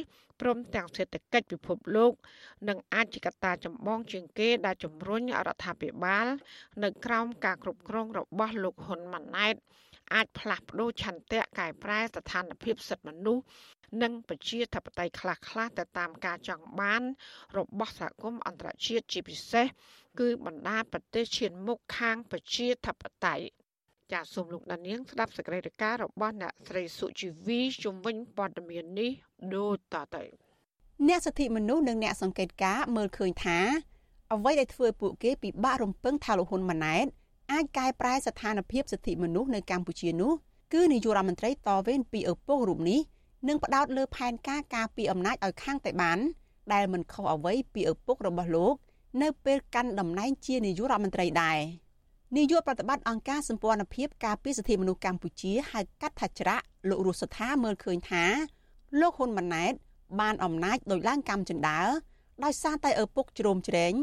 [0.44, 2.14] ព្រមទាំងសេដ្ឋកិច្ចពិភពលោក
[2.70, 6.26] នឹងអាចជាកត្តាចម្បងជាងគេដែលជំរុញរដ្ឋាភិបាល
[6.84, 9.56] នៅក្រោមការគ្រប់គ្រងរបស់លោកហ៊ុនម៉ាណែត
[10.14, 13.44] អាចផ្លាស់ប្តូរឆន្ទៈកែប្រែស្ថានភាពសិទ្ធិមនុស្ស
[14.02, 17.04] និងប្រជាធិបតេយ្យខ្លះៗទៅតាមការចង់បាន
[17.58, 19.68] របស់សហគមន៍អន្តរជាតិជាពិសេស
[20.20, 23.46] គឺបណ្ដាប្រទេសឈានមុខខាងប្រជាធិបតេយ្យ
[24.12, 29.12] ចាសសូមលោកដានៀងស្ដាប់សេចក្តីរាយការណ៍របស់អ្នកស្រីសុជីវីជំវិញព័ត៌មាននេះ
[29.56, 30.24] ដូចតទៅ
[31.08, 33.60] អ្នកសិទ្ធិមនុស្សនិងអ្នកសង្កេតការមើលឃើញថា
[34.34, 37.06] អ្វីដែលធ្វើពួកគេពិបាករំពឹងថាលោកហ៊ុនម៉ាណែត
[37.52, 40.32] អាចកែប្រែស្ថានភាពសិទ្ធិមនុស្សនៅកម្ពុជានោះ
[40.74, 43.00] គឺនាយករដ្ឋមន្ត្រីតវេនពីឪពុករូបនេះ
[43.48, 46.20] នឹងផ្ដោតលើផែនការការពីអំណាចឲ្យខាងតៃបាន
[46.74, 48.76] ដែលមិនខុសអ្វីពីឪពុករបស់លោក
[49.22, 51.60] នៅពេលកាន់តំណែងជានាយករដ្ឋមន្ត្រីដែរ
[52.38, 58.24] នាយកប្រតិបត្តិអង្គការសម្ព័ន្ធភាពការពារសិទ្ធិមនុស្សកម្ពុជាហៅកាត់ថាច្រាក់លោករស់សថាមើលឃើញថា
[59.00, 59.74] លោកហ៊ុនម៉ាណែត
[60.20, 61.80] បានអំណាចដោយឡើងកម្មចិន្តា
[62.44, 63.94] ដោយសារតែឪពុកជ្រោមជ្រែង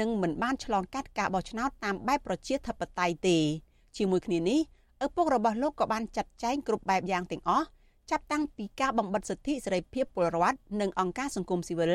[0.00, 3.38] និងមិនបានឆ្លងកាត់ការបោះឆ្នោតតាមបែបប្រជាធិបតេយ្យទេ
[3.96, 4.60] ជាមួយគ្នានេះ
[5.04, 7.66] ឪពុករបស់លោកក៏បានចាត់ចែងគ្រប់បែបយ៉ាងទាំងអស់
[8.10, 11.92] ចាប់តាំងពីការបំបិទសិទ្ធិសេរីភាពពលរដ្ឋនិងអង្គការសង្គមស៊ីវិល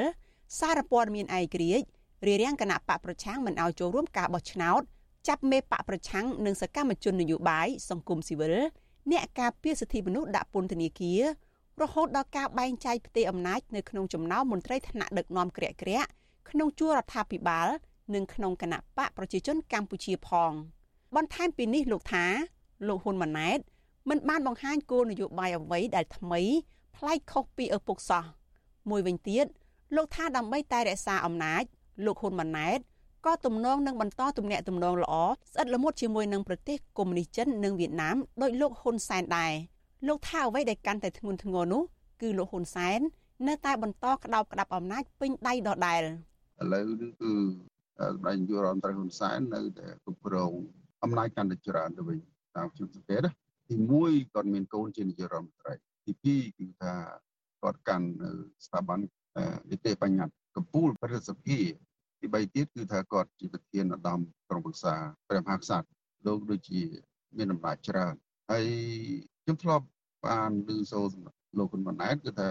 [0.60, 1.86] សារព័ត៌មានឯករាជ្យ
[2.28, 4.82] រារាំងគណៈបកប្រឆាំងមិនឲ្យចូលរួមការបោះឆ្នោត
[5.28, 8.56] ចាប់មេបកប្រឆាំងនិងសកម្មជននយោបាយសង្គមស៊ីវិល
[9.12, 11.22] អ្នកការពារសិទ្ធិមនុស្សដាក់ពន្ធនាគារ
[11.82, 16.10] រហូតដល់ការបែងចែកផ្ទៃអំណាចនៅក្នុងចំណោមមន្ត្រីថ្នាក់ដឹកនាំក្រាក់ក្រាក់
[16.50, 17.68] ក្នុងជួររដ្ឋាភិបាល
[18.16, 20.52] និងក្នុងគណៈបកប្រជាជនកម្ពុជាផង
[21.16, 22.26] បន្ថែមពីនេះលោកថា
[22.88, 23.60] លោកហ៊ុនម៉ាណែត
[24.10, 26.42] មិនបានបង្ហាញគោលនយោបាយអ្វីដែលថ្មី
[26.96, 28.24] ប្លែកខុសពីឪពុកសោះ
[28.90, 29.46] មួយវិញទៀត
[29.96, 31.64] លោកថាដើម្បីតែរក្សាអំណាច
[32.06, 32.80] លោកហ៊ុនម៉ាណែត
[33.26, 35.14] ក៏ទំនងនឹងបន្តទំនាក់ទំនងល្អ
[35.52, 39.54] ស្អិតល្មុតជាមួយនឹងប្រទេសកុម្មុយនីសចិននិងវៀតណាមដោយលោកហ៊ុនសែនដែរ
[40.08, 41.82] លោកថាអ្វីដែលកាន់តែធ្ងន់ធ្ងរនោះ
[42.22, 43.00] គឺលោកហ៊ុនសែន
[43.48, 46.02] នៅតែបន្តក្តោបក្តាប់អំណាចពេញដៃដដែល
[46.62, 47.32] ឥឡូវនេះគឺ
[48.00, 50.52] សម្ដេចនាយករដ្ឋមន្ត្រីហ៊ុនសែននៅតែគ្រប់គ្រង
[51.04, 52.18] អំណាចកាន់តែច្រើនទៅវិញ
[52.56, 53.32] តាមខ្ញុំសង្កេតណា
[53.70, 55.74] ទី1គាត់មានកូនជានាយករដ្ឋមន្ត្រី
[56.06, 56.94] ទី2គឺថា
[57.62, 58.30] គាត់កាន់នៅ
[58.66, 59.00] ស្ថាប័ន
[59.70, 61.72] នីតិបញ្ញត្តិកម្ពុជាប្រសិទ្ធភាព
[62.22, 64.96] ទី3ទៀតគឺថាគាត់ជាប្រធានឧត្តមក្រុមប្រឹក្សា
[65.30, 65.88] ព្រះមហាក្សត្រ
[66.26, 66.82] លោកដូចជា
[67.38, 68.14] មានអំណាចច្រើន
[68.52, 68.66] ហើយ
[69.44, 69.86] ខ្ញុំធ្លាប់
[70.26, 71.06] បានឮសូរ
[71.58, 72.50] លោកហ៊ុនម៉ាណែតគឺថា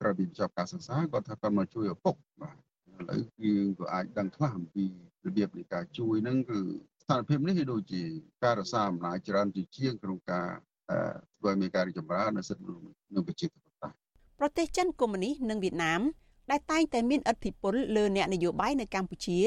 [0.00, 4.84] ក្រោយពីបញ្ចប់ការសិក្សាគាត់ថាគាត់មកជួយឪពុកបាទឥឡូវយើងក៏អាចដឹងខ្លះអំពី
[5.26, 6.60] របៀបនៃការជួយហ្នឹងគឺ
[7.02, 8.02] ស្ថានភាពនេះដូចជា
[8.44, 10.48] ការរក្សាអំណាចច្រើនជាជាងក្នុងការ
[11.38, 12.84] ធ្វើឲ្យមានការរីកចម្រើននៅសិទ្ធិមនុស្ស
[13.14, 13.94] និងប្រជាធិបតេយ្យ
[14.40, 16.00] ប្រទេសចិនកុម្មុយនីសនិងវៀតណាម
[16.50, 19.40] ដែលតែងតែមានឥទ្ធិពលលើអ្នកនយោបាយនៅកម្ពុជា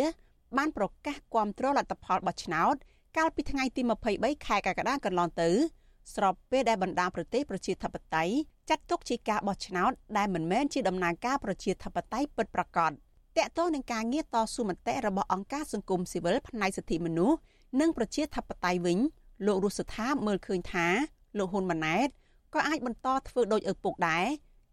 [0.58, 2.76] បានប្រកាសគាំទ្រលទ្ធផលបោះឆ្នោត
[3.18, 3.82] កាលពីថ្ងៃទី
[4.14, 5.50] 23ខែកក្កដាកន្លងទៅ
[6.16, 8.34] ស្របពេលដែលបណ្ដាប្រទេសប្រជាធិបតេយ្យ
[8.70, 12.94] ចាត់ទុកជាការបោះឆ្នោតដែលមិនមែនជាដំណើរការប្រជាធិបតេយ្យពិតប្រាកដត
[13.38, 17.38] កតទៅនឹងការងារតស៊ូមតិរបស់អង្គការសង្គមស៊ីវិលផ្នែកសិទ្ធិមនុស្ស
[17.80, 19.00] និងប្រជាធិបតេយ្យវិញ
[19.46, 20.88] លោករស់សុថាមើលឃើញថា
[21.38, 22.08] លោកហ៊ុនម៉ាណែត
[22.54, 24.26] ក៏អាចបន្តធ្វើដូចឪពុកដែរ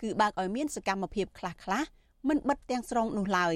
[0.02, 1.86] គឺបើកឲ្យមានសកម្មភាពខ្លះៗ
[2.28, 3.54] មិនបិទទាំងស្រុងនោះឡើយ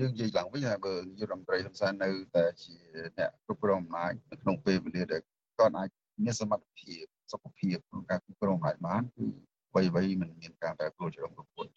[0.00, 2.74] យើងនិយាយឡើងវិញថាបើនាយករដ្ឋមន្ត្រីហ៊ុនសែននៅតែជា
[3.18, 5.22] អ្នកគ្រប់គ្រងអំណាចនៅក្នុងពេលវេលាដែល
[5.58, 5.88] គាត់អាច
[6.24, 9.26] មានសមត្ថភាពសុខភាពក្នុងការគ្រប់គ្រងអំណាចបានគឺ
[9.70, 11.72] អ្វីៗមិនមានការប្រែប្រួលច្រើនប្រពន្ធ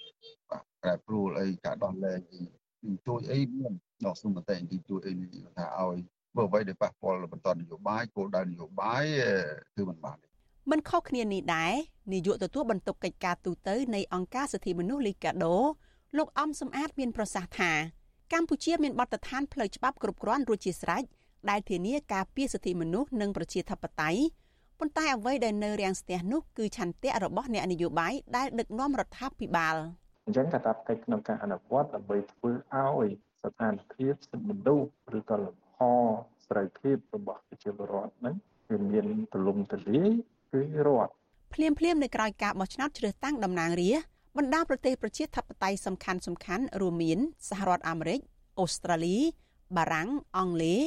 [0.49, 2.41] បាទប្រែប្រួលអីការដោះលែងទី
[3.07, 3.73] ជួយអីមាន
[4.05, 5.99] ដល់សុំតែទីជួយអីនេះថាឲ្យ
[6.35, 9.03] បើអ្វីដែលប៉ះពាល់បន្តនយោបាយគោលដៅនយោបាយ
[9.75, 10.17] គឺមិនបាន
[10.71, 11.73] មិនខុសគ្នានេះដែរ
[12.13, 15.55] នាយកទទួលបន្ទុកកិច្ចការទូតនៃអង្គការសិទ្ធិមនុស្សលីកាដូ
[16.17, 17.71] លោកអំសំអាតមានប្រសាសន៍ថា
[18.33, 21.03] កម្ពុជាមានបទដ្ឋានផ្លូវច្បាប់គ្រប់គ្រាន់រួចជាស្រេច
[21.49, 24.21] ដែលធានាការពារសិទ្ធិមនុស្សនិងប្រជាធិបតេយ្យ
[24.79, 29.75] ប៉ុន្តែអ្វីដែលនៅរាំងស្ទះនោះគឺឆន្ទៈរបស់អ្នកនយោបាយដែលដឹកនាំរដ្ឋាភិបាល
[30.25, 33.07] អញ្ចឹងកាតព្វកិច្ចក្នុងការអនុវត្តដើម្បីធ្វើឲ្យ
[33.43, 34.87] ស្ថានភាពសិទ្ធិមនុស្ស
[35.17, 35.77] ឬក៏លំហ
[36.45, 38.35] សេរីភាពរបស់ប្រជាពលរដ្ឋហ្នឹង
[38.69, 40.11] វាមានទលំទលាយ
[40.51, 41.11] គឺរដ្ឋ
[41.53, 47.19] ភ្លាមភ្លាមនៅក្រៅការបោះឆ្នោតជ្រើសតាំងតំណាងរាស្ត្រ បណ្ដាប្រទេសប្រជាធិបតេយ្យសំខាន់សំខាន់រួមមាន
[47.49, 48.19] សហរដ្ឋអាមេរិក
[48.59, 49.17] អូស្ត្រាលី
[49.77, 50.81] បារាំងអង់គ្លេស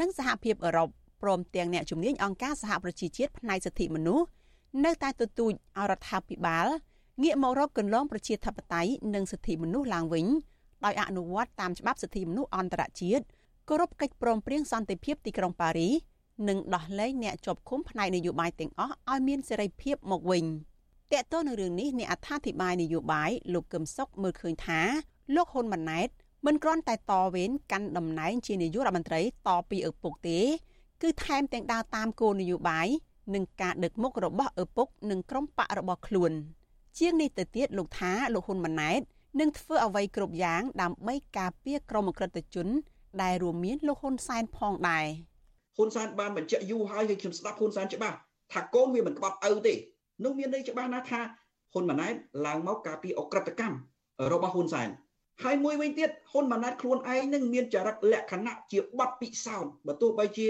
[0.00, 0.88] និងសហភាពអឺរ៉ុប
[1.22, 4.26] ព្រមទាំងអ្នកជំនាញអង្គការសហប្រជាជាតិផ្នែកសិទ្ធិមនុស្ស
[4.84, 6.66] នៅតែទទូចឲ្យរដ្ឋាភិបាល
[7.22, 10.26] ងាកមករកគន្លងប្រជាធិបតេយ្យនិងសិទ្ធិមនុស្សឡើងវិញ
[10.84, 13.24] ដោយអនុវត្តតាមច្បាប់សិទ្ធិមនុស្សអន្តរជាតិ
[13.68, 15.94] គោរពកិច្ចព្រមព្រៀងសន្តិភាពទីក្រុងប៉ារីស
[16.48, 20.44] និងដោះលែងអ្នកជាប់ឃុំផ្នែកនយោបាយទាំងអស់ឲ្យមានសេរីភាពមកវិញ។
[21.12, 24.80] តកតទៅនឹងរឿងនេះអ្នកអត្ថាធិប្បាយនយោបាយលោកកឹមសុខមើលឃើញថា
[25.34, 26.08] លោកហ៊ុនម៉ាណែត
[26.46, 30.40] មិនគ្រាន់តែតវេនកាន់តំណែងជានាយករដ្ឋមន្ត្រីតពីឪពុកទេ
[31.02, 32.88] គឺថែមទាំងដើរតាមគោលនយោបាយ
[33.34, 36.32] និងការដឹកមុខរបស់ឪពុកនិងក្រុមបករបស់ខ្លួន
[36.98, 39.00] ជាងនេះទៅទៀតលោកថាលោកហ៊ុនម៉ាណែត
[39.40, 42.68] នឹងធ្វើអ្វីគ្រប់យ៉ាងដើម្បីការពារក្រុមអក្រិតជន
[43.22, 45.06] ដែលរួមមានលោកហ៊ុនសែនផងដែរ
[45.76, 48.16] ហ៊ុនសែនបានបញ្ជាក់យូរហើយហើយខ្ញុំស្ដាប់ហ៊ុនសែនច្បាស់
[48.52, 49.74] ថាកូនវាមិនក្បត់ឪទេ
[50.22, 51.20] នោះមានន័យច្បាស់ណាស់ថា
[51.72, 52.14] ហ៊ុនម៉ាណែត
[52.46, 53.76] ឡើងមកការពីអក្រិតកម្ម
[54.32, 54.88] របស់ហ៊ុនសែន
[55.42, 60.48] ហើយមួយវិញទៀតហ៊ុនម៉ាណែតខ្លួនឯងនឹងមានចរិតលក្ខណៈជាបាត់ពិសោធន៍បើទោះបីជា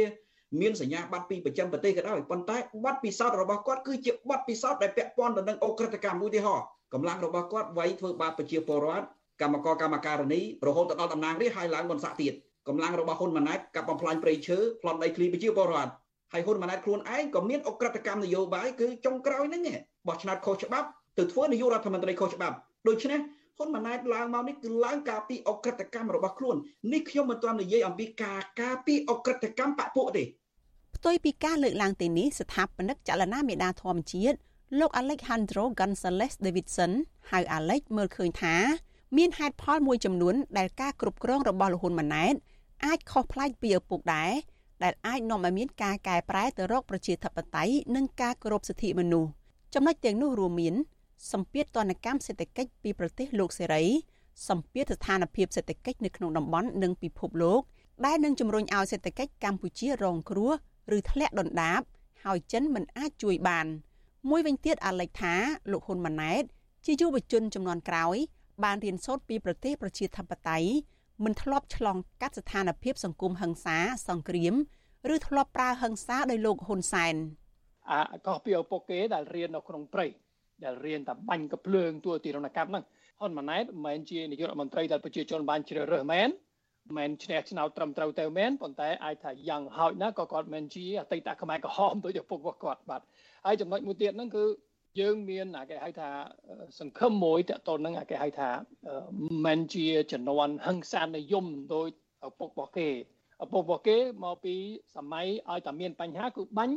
[0.61, 6.57] មានសញ្ញាបត្រពីប្រចាំប្រទេសក៏ដោយប៉ុន្តែបទពិសោធន៍របស់គាត់គឺជាបទពិសោធន៍ដែលពាក់ព័ន្ធទៅនឹងអក្រិតកម្មមួយទីហោ
[6.95, 9.07] កម្លាំងរបស់គាត់វាយធ្វើបាបប្រជាពលរដ្ឋ
[9.41, 12.33] កម្មករកម្មការនីរហូតដល់តំណាងរាស្ត្រហើយឡើងបនស័កទៀត
[12.69, 15.93] កម្លាំងរបស់ហ៊ុនម៉ាណែតកាប់បំផ្លាញព្រៃឈើប្លន់ដីធ្លីប្រជាពលរដ្ឋ
[16.35, 19.63] ហើយហ៊ុនម៉ាណែតខ្លួនឯងក៏មានអក្រិតកម្មនយោបាយគឺចុងក្រោយហ្នឹង
[20.07, 22.57] បោះឆ្នោតខុសច្បាប់ទៅធ្វើនាយករដ្ឋមន្ត្រីខុសច្បាប់
[22.89, 23.21] ដូច្នេះ
[23.59, 26.57] ហ៊ុនម៉ាណែតឡើងមកនេះគឺឡើងការពីអក្រិតកម្មរបស់ខ្លួន
[26.93, 30.25] នេះខ្ញុំមិនទាន់និយាយអំពីការការពីអក្រិតកម្មបពុទេ
[30.97, 34.37] ផ្ទុយពីការលើកឡើងទីនេះស្ថាបនិកចលនាមេដាធម្មជាតិ
[34.79, 36.93] លោក Alejandro Gonzalez Davidson
[37.31, 38.57] ហៅ Alex មើលឃើញថា
[39.17, 42.35] មានហេតុផលមួយចំនួនដែលការគ្រប់គ្រងរបស់លហ៊ុនម៉ាណែត
[42.85, 44.33] អាចខុសប្លែកពីឪពុកដែរ
[44.83, 49.31] ដែលអាចនាំឲ្យមានការកែប្រែទៅរកប្រជាធិបតេយ្យនិងការគោរពសិទ្ធិមនុស្ស
[49.75, 50.75] ចំណុចទាំងនោះរួមមាន
[51.33, 53.85] សម្ពាធទណ្ឌកម្មសេដ្ឋកិច្ចពីប្រទេសលោកសេរី
[54.49, 57.61] សម្ពាធស្ថានភាពសេដ្ឋកិច្ចនៅក្នុងតំបន់និងពិភពលោក
[58.07, 60.53] ដែលនឹងជំរុញឲ្យសេដ្ឋកិច្ចកម្ពុជារងគ្រោះ
[60.97, 61.81] ឬធ្លាក់ដុនដាប
[62.25, 63.67] ហើយចិនមិនអាចជួយបាន
[64.31, 65.35] មួយវិញទៀតអាឡិចថា
[65.71, 66.45] លោកហ៊ុនម៉ាណែត
[66.85, 68.17] ជាយុវជនចំនួនក្រោយ
[68.65, 70.69] បានរៀនសូត្រពីប្រទេសប្រជាធិបតេយ្យ
[71.23, 73.77] មិនធ្លាប់ឆ្លងកាត់ស្ថានភាពសង្គមហិង្សា
[74.09, 74.55] សង្គ្រាម
[75.15, 77.15] ឬធ្លាប់ប្រើហិង្សាដោយលោកហ៊ុនសែន
[77.91, 80.07] អាកោះពីឪពុកគេដែលរៀននៅក្នុងព្រៃ
[80.65, 82.85] ដែលរៀនតែបាញ់កភ្លើងទួទីរណកម្មហ្នឹង
[83.21, 86.29] ហ៊ុនម៉ាណែតមិនមែនជានាយករដ្ឋមន្ត្រីដែលប្រជាជនបានជ្រើសរើសមែន
[86.97, 93.03] មិនឈ្នះឆ្នោតត្រឹមត្រូវទៅមែនប៉ុន្តែអាចថាយ៉ាងហោចណាស់ក៏គាត់មិនជាអតីតខ្មែរក្រហមដូចឪពុករបស់គាត់បាទ
[93.47, 94.45] ហើយចំណុចមួយទៀតហ្នឹងគឺ
[95.01, 96.11] យើងមានគេហៅថា
[96.79, 98.51] សង្ឃឹមមួយតទៅនឹងគេហៅថា
[99.45, 101.89] មិនជាជំនាន់ហឹង្សានិយមដោយ
[102.29, 102.89] ឪពុករបស់គេ
[103.45, 104.55] ឪពុករបស់គេមកពី
[104.97, 106.77] សម័យឲ្យតែមានបញ្ហាគឺបាញ់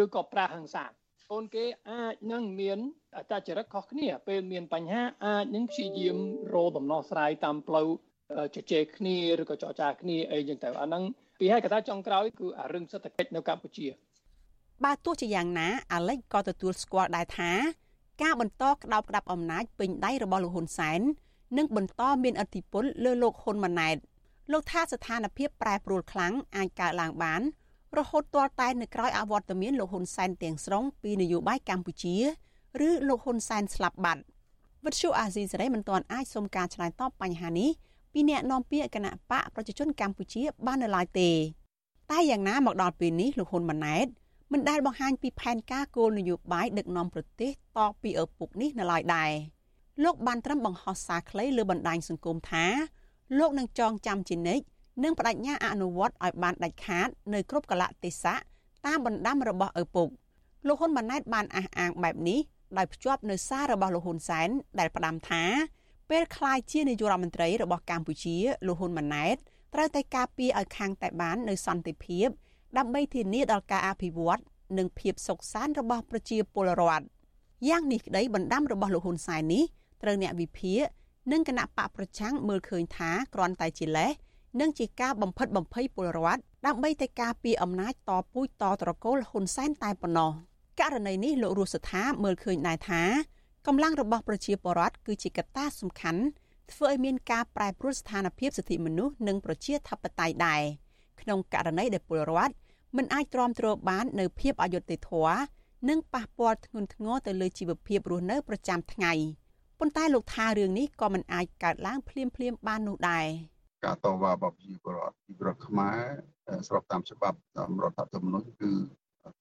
[0.00, 0.84] ឬក៏ប្រាហឹង្សា
[1.32, 2.78] កូនគេអាចនឹងមាន
[3.16, 6.16] អតចរិតខុសគ្នាពេលមានបញ្ហាអាចនឹងព្យាយាម
[6.54, 7.88] រកដំណោះស្រាយតាមផ្លូវ
[8.54, 11.02] ជជែកគ្នាឬក៏ចរចាគ្នាអីចឹងទៅអាហ្នឹង
[11.38, 13.86] ពីហើយកថាចុងក្រោយគឺអារឿងសេដ្ឋកិច្ចនៅកម្ពុជា
[14.82, 17.52] បើទោះជាយ៉ាងណាអាលិចក៏ទទួលស្គាល់ដែរថា
[18.22, 21.00] ការបន្តក្តោបក្តាប់អំណាចពេញដៃរបស់លោកហ៊ុនសែន
[21.56, 23.96] នឹងបន្តមានឥទ្ធិពលលើលោកហ៊ុនម៉ាណែត
[24.52, 27.40] លោកថាស្ថានភាពប្រែប្រួលខ្លាំងអាចកើតឡើងបាន
[27.98, 32.16] រហូតទាល់តែនៅក្រោយអវត្តមានលោកហ៊ុនសែនទាំងស្រុងពីនយោបាយកម្ពុជា
[32.88, 34.22] ឬលោកហ៊ុនសែនស្លាប់បាត់
[34.84, 37.70] វិទ្យុអាស៊ីសេរីមិនទាន់អាចសុំការឆ្លើយតបបញ្ហានេះ
[38.12, 41.30] ពីអ្នកនាំពាក្យគណៈបកប្រជាជនកម្ពុជាបាននៅឡើយទេ
[42.10, 44.06] តែយ៉ាងណាមកដល់ពេលនេះលោកហ៊ុនម៉ាណែត
[44.51, 49.31] មិនដែលបង្ហាញពីផែនការគោលនយោបាយដឹកនាំប្រទេសតពីឪពុកនេះនៅឡើយដែរ
[50.03, 52.65] លោកបានត្រឹមបង្ហោះសារខ្លីលើបណ្ដាញសង្គមថា
[53.39, 54.63] លោកនឹងចងចាំជានិច្ច
[55.03, 58.35] និងបដិញ្ញាអនុវត្តឲ្យបានដាច់ខាតនៅគ្រប់កលៈទេសៈ
[58.85, 60.07] តាមបណ្ដាំរបស់ឪពុក
[60.67, 62.39] លោកហ៊ុនម៉ាណែតបានអះអាងបែបនេះ
[62.77, 65.43] ដោយភ្ជាប់នៅសាររបស់លោកហ៊ុនសែនដែលផ្ដាំថា
[66.09, 68.37] ពេលคลายជានាយករដ្ឋមន្ត្រីរបស់កម្ពុជា
[68.67, 69.35] លោកហ៊ុនម៉ាណែត
[69.73, 72.27] ត្រូវតែការពារឲ្យខាងតែបាននៅសន្តិភាព
[72.78, 74.40] ដើម្បីធានាដល់ការអភិវឌ្ឍ
[74.78, 77.04] និងភាពសុខសាន្តរបស់ប្រជាពលរដ្ឋ
[77.68, 79.64] យ៉ាងនេះក្តីបណ្ដាំរបស់លោកហ៊ុនសែននេះ
[80.02, 80.82] ត្រូវអ្នកវិភាគ
[81.32, 84.10] និងគណៈបកប្រឆាំងមើលឃើញថាគ្រាន់តែជាលេស
[84.60, 90.30] និងជាការបំផិតបំភ័យពលរដ្ឋដើម្បីតែការពារអំណាចតពូជតត្រកូលហ៊ុនសែនតែប៉ុណ្ណោះ
[90.80, 93.02] ករណីនេះលោករស់សថាមើលឃើញដែរថា
[93.66, 96.22] កម្លាំងរបស់ប្រជាពលរដ្ឋគឺជាកត្តាសំខាន់
[96.72, 100.62] ធ្វើឲ្យមានការប្រែប្រួលស្ថានភាពសិទ្ធិមនុស្សនិងប្រជាធិបតេយ្យដែរ
[101.20, 102.54] ក្នុងករណីដែលពលរដ្ឋ
[102.96, 105.38] មិនអាចទ្រាំទ្របាននៅភាពអយុត្តិធម៌
[105.88, 109.12] និងប៉ះពាល់ធ្ងន់ធ្ងរទៅលើជីវភាពរស់នៅប្រចាំថ្ងៃ
[109.78, 113.26] ប៉ុន្តែលោកថារឿងនេះក៏មិនអាចកើតឡើងភ្លាមៗបាននោះដែរ
[113.84, 115.98] ការតវ៉ារបស់ប្រជាពលរដ្ឋពីរដ្ឋខ្មែរ
[116.68, 117.38] ស្របតាមច្បាប់
[117.84, 118.72] រដ្ឋធម្មនុញ្ញគឺ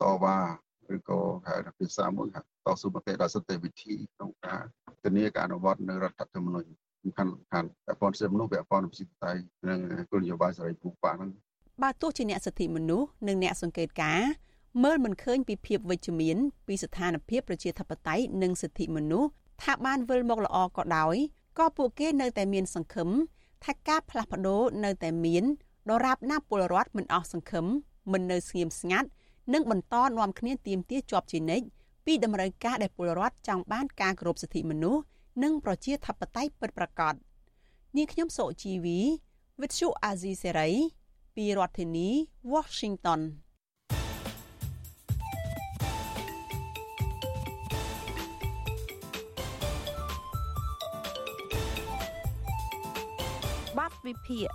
[0.01, 0.37] តវ៉ា
[0.95, 2.43] ឬក៏ហៅថាភាសាមួយថាត
[2.81, 4.61] ស៊ូមតិដោយសន្តិវិធីក្នុងការ
[5.03, 6.69] ធានាការអនុវត្តនៅរដ្ឋធម្មនុញ្ញ
[7.03, 9.79] សំខាន់សំខាន់តែប៉ុនសិទ្ធិមនុស្សវាប៉ុនប្រជាធិបតេយ្យនិង
[10.11, 11.31] គោលនយោបាយសេរីភូមិបាហ្នឹង
[11.82, 14.21] បើទោះជាអ្នកសិទ្ធិមនុស្សនិងអ្នកសង្កេតការ
[14.84, 19.30] មើលមិនឃើញពីភាពវិជ្ជមានពីស្ថានភាពប្រជាធិបតេយ្យនិងសិទ្ធិមនុស្ស
[19.63, 21.15] ថាបានវិលមកល្អក៏ដោយ
[21.59, 23.09] ក៏ពួកគេនៅតែមានសង្ឃឹម
[23.65, 25.43] ថាការផ្លាស់ប្ដូរនៅតែមាន
[25.89, 27.65] ដរាបណាពលរដ្ឋមិនអស់សង្ឃឹម
[28.11, 29.09] មិននៅស្ងៀមស្ងាត់
[29.53, 31.65] និងបន្តនាំគ្នាទៀមទាជាប់ជានិច្ច
[32.05, 35.01] ពីតម្រូវការដែលពលរដ្ឋចង់បានការគោរពសិទ្ធិមនុស្ស
[35.43, 37.13] និងប្រជាធិបតេយ្យពិតប្រាកដ
[37.97, 38.99] នាងខ្ញុំសុជីវី
[39.59, 40.74] With you Azizi Serai
[41.36, 42.09] ពីរដ្ឋធានី
[42.53, 43.21] Washington
[53.77, 54.49] បាត់វិភាគ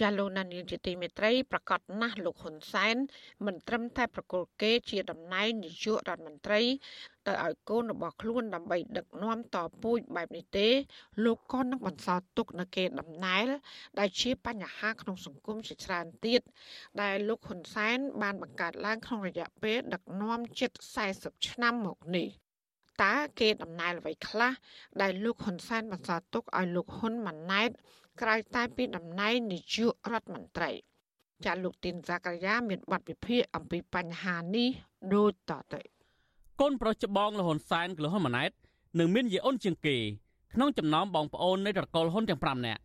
[0.00, 2.96] ចាលោកណានៀងជាទីមេត្រីប្រកាសណាស់លោកហ៊ុនសែន
[3.46, 6.60] មិនត្រឹមតែប្រកល់គេជាតំណែងនាយករដ្ឋមន្ត្រី
[7.26, 10.68] ទៅឲ្យកូនរបស់ខ្លួនដើម្បីដឹកនាំតពូជបែបនេះទេ
[11.24, 13.46] លោកក៏នឹងបន្សល់ទុកនៅគេដំណែល
[13.98, 16.40] ដែលជាបញ្ហាក្នុងសង្គមជាច្រើនទៀត
[17.02, 20.70] ដែលលោកហ៊ុនសែនបានបង្កើតឡើងក្នុងរយៈពេលដឹកនាំជិត
[21.08, 22.28] 40ឆ្នាំមកនេះ
[23.02, 24.52] តើគេដំណែលអ្វីខ្លះ
[25.00, 27.70] ដែលលោកហ៊ុនសែនបន្សល់ទុកឲ្យលោកហ៊ុនម៉ាណែត
[28.20, 30.70] ក្រៅតែពីតំណែងនាយករដ្ឋមន្ត្រី
[31.44, 34.68] ចាលោកទីនសាករាមានបទវិភាគអំពីបញ្ហានេះ
[35.14, 35.80] ដូចតទៅ
[36.60, 38.50] កូនប្រុសច្បងលហ៊ុនសែនគឺលហ៊ុនម៉ាណែត
[38.98, 39.96] នឹងមានយាយអូនជាងគេ
[40.54, 42.82] ក្នុងចំណោមបងប្អូននៃត្រកូលហ៊ុនទាំង5នាក់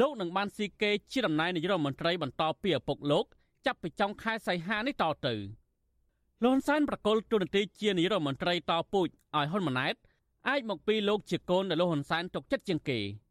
[0.00, 3.24] លោកនឹងបានស៊ីគេជាតំណែងនាយករដ្ឋមន្ត្រីបន្តពីឪពុកលោក
[3.66, 5.38] ចាប់ពីចុងខែសីហានេះតទៅល
[6.42, 9.94] ហ៊ុនសែនប្រកុលទូនាទីជានាយករដ្ឋមន្ត្រីតពូជឲ្យហ៊ុនម៉ាណែត
[10.48, 13.00] អាចមកពីលោកជាកូនដែលលោកហ៊ុនសែនទុកចិត្តជាងគេ។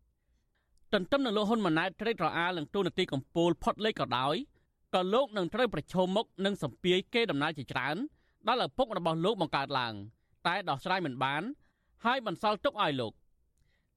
[0.95, 4.35] ទន្ទឹមនឹងលោកហ៊ុនម៉ាណែតត្រេករអាលនឹងទូនាទីកម្ពុជាផុតលេខក៏ដោយ
[4.95, 7.95] ក៏លោកនឹងត្រូវប្រឈមមុខនឹងសម្ពាយគេដំណើរជាច្រើន
[8.47, 9.93] ដល់ឪពុករបស់លោកបង្កើតឡើង
[10.47, 11.43] តែដោះស្រាយមិនបាន
[12.05, 13.13] ហើយបន្សល់ទុកឲ្យលោក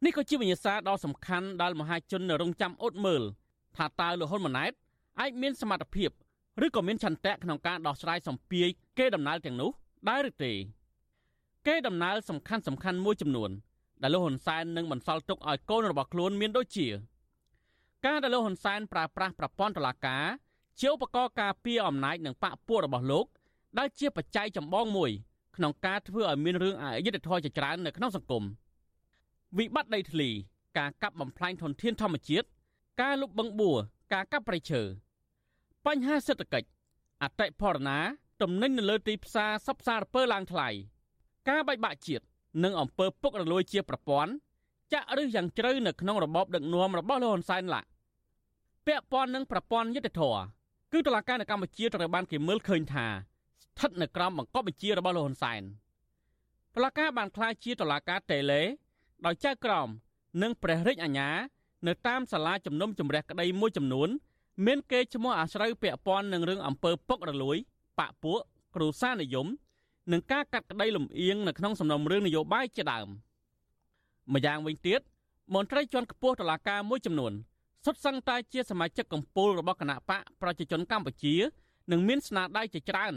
[0.05, 3.23] នេះក៏ជាវិញ្ញាសាដ៏សំខាន់ដែលមហាជននៅរងចាំអត់មើល
[3.77, 4.73] ថាតើលោកហ៊ុនម៉ាណែត
[5.21, 6.11] អាចមានសមត្ថភាព
[6.65, 8.69] ឬក៏មានឆន្ទៈក្នុងការដោះស្រាយសម្ពាយ
[8.99, 9.71] គេដំណើរទាំងនោះ
[10.09, 10.53] ដែរឬទេ
[11.67, 13.51] គេដំណើរសំខាន់សំខាន់មួយចំនួន
[14.03, 16.89] ដែលលោកហ៊ុនសែននឹងបន្សល់ទុកឲ្យកូនរបស់ខ្លួនមានដូចជា
[18.07, 20.25] ការដែលលោកហ៊ុនសែនប្រើប្រាស់ប្រព័ន្ធតុលាការ
[20.81, 23.27] ជាឧបករណ៍ការពារអំណាចនិងបកពួករបស់លោក
[23.79, 25.11] ដែលជាបច្ច័យចម្បងមួយ
[25.57, 28.45] ក្នុងការធ្វើឲ្យមានរឿងអយុត្តិធម៌ជាច្រើននៅក្នុងសង្គម
[29.59, 30.29] វិបត្តិដីធ្លី
[30.79, 32.47] ការកាប់បំផ្លាញធនធានធម្មជាតិ
[33.01, 33.79] ការលុបបង្បួរ
[34.13, 34.83] ការកាប់ព្រៃឈើ
[35.87, 36.69] បញ្ហាសេដ្ឋកិច្ច
[37.23, 37.99] អតិផរណា
[38.43, 40.69] ទំនិញនៅលើទីផ្សារសពសារពើឡើងថ្លៃ
[41.49, 42.25] ការបែកបាក់ជាតិ
[42.63, 44.33] និងអំពើពុករលួយជាប្រព័ន្ធ
[44.93, 47.89] ចាក់ឫសយ៉ាងជ្រៅនៅក្នុងរបបដឹកនាំរបស់លោកហ៊ុនសែនឡាក់
[48.87, 50.41] ពាក់ព័ន្ធនឹងប្រព័ន្ធយុត្តិធម៌
[50.93, 55.63] គឺតុលាការនៅកម្ពុជាត្រូវបានគេមើលឃើញថាស្ថិតនៅក្រោមបង្គាប់បញ្ជារបស់លោកហ៊ុនសែន
[56.75, 58.63] តុលាការបានក្លាយជាតុលាការតេឡេ
[59.27, 59.89] ដោយចៅក្រម
[60.43, 61.31] និងព្រះរាជអាជ្ញា
[61.87, 64.09] នៅតាមសាលាជំនុំជម្រះក្តីមួយចំនួន
[64.67, 67.57] មានគេឈ្មោះអាស្រូវពាក់ព័ន្ធនឹងរឿងអំពើពុករលួយ
[67.99, 68.41] បាក់ពួក
[68.75, 69.47] គ្រូសានិយម
[70.13, 73.09] និងការកាត់ក្តីលំអៀងនៅក្នុងសំណុំរឿងនយោបាយជាដើម
[74.35, 75.01] ម្យ៉ាងវិញទៀត
[75.55, 77.33] មន្ត្រីជាន់ខ្ពស់តុលាការមួយចំនួន
[77.85, 81.35] សុទ្ធសឹងតែជាសមាជិកកម្ពុជារបស់គណៈបកប្រជាជនកម្ពុជា
[81.93, 83.15] និងមានស្នាដៃជាច្រើន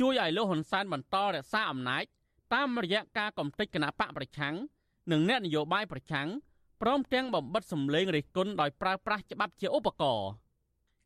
[0.00, 2.04] ជួយឲ្យលោកហ៊ុនសែនបន្តរក្សាអំណាច
[2.54, 4.54] តាមរយៈការកំទេចគណៈបកប្រឆាំង
[5.12, 6.28] និងអ្នកនយោបាយប្រឆាំង
[6.82, 10.30] ព្រមទាំងបំបិតសម្លេងរិះគន់ដោយប្រើប្រាស់ច្បាប់ជាឧបករណ៍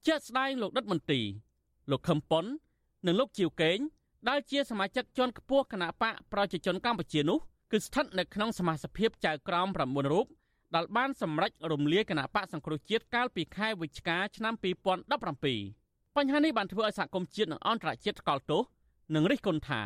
[0.07, 1.21] ជាក់ស្ដែងលោកដិតមន្ទី
[1.91, 2.45] លោកខឹមប៉ុន
[3.07, 3.79] និងលោកជីវកេង
[4.29, 7.39] ដែលជាសមាជិកជាន់ខ្ពស់គណៈបកប្រជាជនកម្ពុជានោះ
[7.73, 10.27] គឺស្ថិតនៅក្នុងសមាជិកភាពចៅក្រម9រូប
[10.75, 14.55] ដែលបានសម្រេចរំលាយគណៈបកសង្គ្រោះជាតិកាលពីខែវិច្ឆិកាឆ្នាំ
[15.21, 18.63] 2017បញ្ហានេះបានធ្វើឲ្យសហគមន៍ជាតិនិងអន្តរជាតិស្កល់ទោស
[19.15, 19.83] និងរិះគន់ថា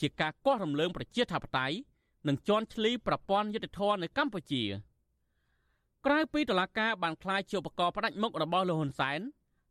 [0.00, 1.76] ជាការគាស់រំលើងប្រជាធិបតេយ្យ
[2.28, 4.64] និងជន់ឈ្លីប្រព័ន្ធយុតិធធម៌នៅកម្ពុជា
[6.06, 9.20] ក្រៅពីតឡាការបានក្លាយជាឧបករណ៍ផ្ដាច់មុខរបស់លោកហ៊ុនសែន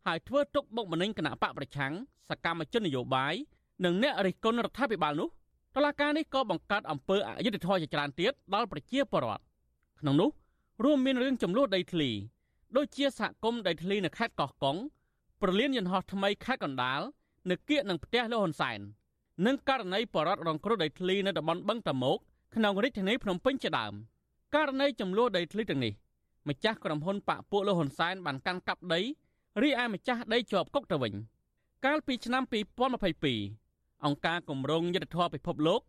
[0.06, 1.94] ហើយធ្វើទុកបុកម្នេញគណៈបកប្រឆាំង
[2.30, 3.36] សកម្មជននយោបាយ
[3.86, 5.30] និងអ្នករិះគន់រដ្ឋាភិបាលនោះ
[5.76, 9.44] តឡាការនេះក៏បង្កើតអំពើអយុត្តិធម៌ជាច្រើនទៀតដល់ប្រជាពលរដ្ឋ
[10.00, 10.30] ក្នុងនោះ
[10.84, 12.10] រួមមានរឿងចំនួនដីធ្លី
[12.78, 14.78] ដូចជាសហគមន៍ដីធ្លីនៅខេត្តកោះកុង
[15.42, 17.02] ប្រលានយន្តហោះថ្មីខេត្តកណ្ដាល
[17.50, 18.80] នៅគៀកនឹងផ្ទះលោកហ៊ុនសែន
[19.46, 22.18] និងករណីបរដ្ឋរងគ្រោះដីធ្លីនៅតំបន់បឹងតមោក
[22.56, 23.94] ក្នុងរាជធានីភ្នំពេញជាដើម
[24.56, 25.94] ករណីចំនួនដីធ្លីទាំងនេះ
[26.50, 29.02] ម្ចាស់ក្រុមហ៊ុនប៉ាក់ពួកលោកហ៊ុនសែនបានកាន់កាប់ដី
[29.62, 31.14] រីឯម្ចាស់ដីជាប់គុកទៅវិញ
[31.86, 32.44] កាលពីឆ្នាំ
[33.10, 33.67] 2022
[34.06, 35.82] អង្គការគម្រោងយុទ្ធធម៌ពិភពលោក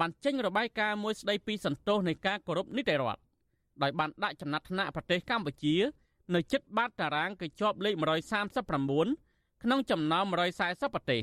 [0.00, 3.20] បានចេញរបាយការណ៍មួយស្ដីពីសន្ទុះនៃការគោរពនីតិរដ្ឋ
[3.82, 5.74] ដោយបានដាក់ចំណាត់ថ្នាក់ប្រទេសកម្ពុជា
[6.34, 7.94] នៅជិតបាតតារាងគឺជាប់លេខ
[8.58, 10.24] 139ក្នុងចំណោម
[10.60, 11.22] 140ប្រទេស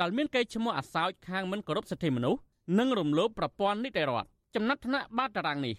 [0.00, 2.40] ដែលមានកេរ្តិ៍ឈ្មោះអាសោចខាងមិនគោរពសិទ្ធិមនុស្ស
[2.78, 5.74] និងរំលោភប្រព័ន្ធនីតិរដ្ឋចំណាត់ថ្នាក់បាតតារាងនេះ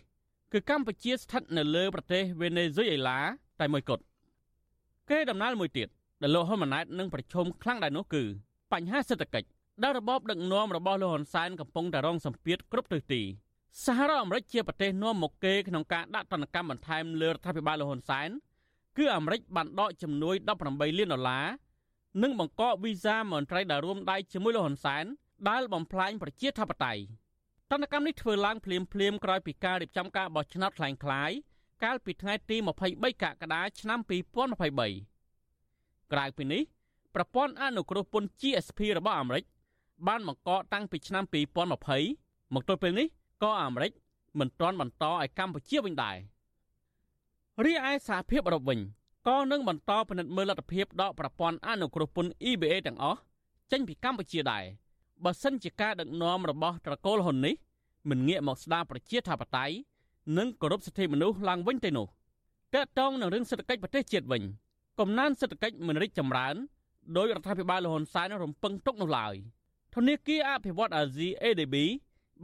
[0.54, 3.20] គឺកម្ពុជាស្ថិតនៅលើប្រទេសវេណេស៊ុយអេឡា
[3.60, 4.04] តែមួយគត់
[5.10, 5.88] គេដំណើរមួយទៀត
[6.22, 8.24] ដែលលោកហ៊ុនម៉ាណែតនឹងប្រជុំខ្លាំងដែរនោះគឺ
[8.72, 9.48] បញ្ហាសេដ្ឋកិច្ច
[9.83, 13.23] ដែលរបបដឹកនាំរបស់លោកហ៊ុនសែនកំពុងតែរងសម្ពាធគ្រប់ទិសទី
[13.85, 18.31] សហរដ្ឋអាមេរិកជាប្រទេសនាំមុខគេក្នុងការដាក់ទណ្ឌកម្មបន្ថែមលើរដ្ឋាភិបាលលោកហ៊ុនសែន
[18.97, 20.35] គឺអាមេរិកបានដកជំនួយ
[20.67, 21.47] 18លានដុល្លារ
[22.23, 25.05] និងបង្កកវីសាមន្ត្រីដែលរួមដៃជាមួយលោកហ៊ុនសែន
[25.51, 27.03] ដែលបំផ្លាញប្រជាធិបតេយ្យ
[27.71, 31.37] តន្តកម្មនេះធ្វើឡើងភ្លាមភ្លាមក្រោយពីការរៀបចំការបោះឆ្នោតคล้ายៗ
[31.85, 34.11] កាលពីថ្ងៃទី23កក្កដាឆ្នាំ2023
[36.13, 36.63] ក្រៅពីនេះ
[37.15, 39.45] ប្រព័ន្ធអនុគ្រោះពន្ធ GSP របស់អាមេរិក
[40.08, 41.24] បានបង្កតាំងពីឆ្នាំ
[41.90, 43.08] 2020មកទល់ពេលនេះ
[43.44, 43.92] ក៏អាមេរិក
[44.40, 46.18] មិនទាន់បន្តឲ្យកម្ពុជាវិញដែរ
[47.66, 48.80] រីឯសហភាពអឺរ៉ុបវិញ
[49.28, 53.20] ក៏នឹងបន្តពិនិត្យមើលលទ្ធភាពដកប្រព័ន្ធអនុគ្រោះពន្ធ EBA ទាំងអស់
[53.72, 54.64] ចេញពីកម្ពុជាដែរ
[55.24, 57.56] បើសិនជាការដឹកនាំរបស់ត្រកូលហ៊ុននេះ
[58.10, 59.76] មិនងាកមកស្ដារប្រជាធិបតេយ្យ
[60.38, 62.08] និងគោរពសិទ្ធិមនុស្សឡើងវិញទេនោះ
[62.76, 64.44] តើតងនឹងរឿងសេដ្ឋកិច្ចប្រទេសជាតិវិញ
[65.00, 66.56] កំណើនសេដ្ឋកិច្ចមិនរីកចម្រើន
[67.18, 69.36] ដោយរដ្ឋាភិបាលលហ៊ុនសែនរំពឹងទុកនោះឡើយ
[70.00, 71.76] ធនាគារអភិវឌ្ឍអាស៊ី ADB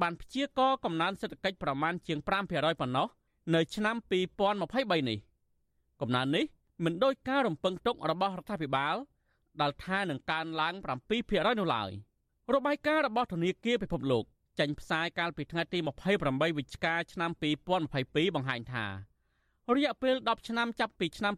[0.01, 3.07] បានព្យាករកំណើនសេដ្ឋកិច្ចប្រមាណជាង5%ប៉ុណ្ណោះ
[3.55, 3.95] នៅឆ្នាំ
[4.51, 5.19] 2023នេះ
[6.01, 6.45] កំណើននេះ
[6.85, 8.95] មិនដូចការរំពឹងទុករបស់រដ្ឋាភិបាល
[9.61, 10.73] ដែលថានឹងកើនឡើង
[11.17, 11.91] 7%នោះឡើយ
[12.53, 14.23] របាយការណ៍របស់ធនាគារពិភពលោក
[14.59, 15.79] ចេញផ្សាយកាលពីថ្ងៃទី
[16.19, 17.31] 28វិច្ឆិកាឆ្នាំ
[17.83, 18.85] 2022បង្ហាញថា
[19.75, 21.33] រយៈពេល10ឆ្នាំចាប់ពីឆ្នាំ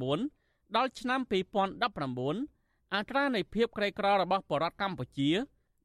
[0.00, 5.30] 2009ដល់ឆ្នាំ2019 អត្រានៃភាពក្រីក្ររបស់ប្រជារដ្ឋកម្ពុជា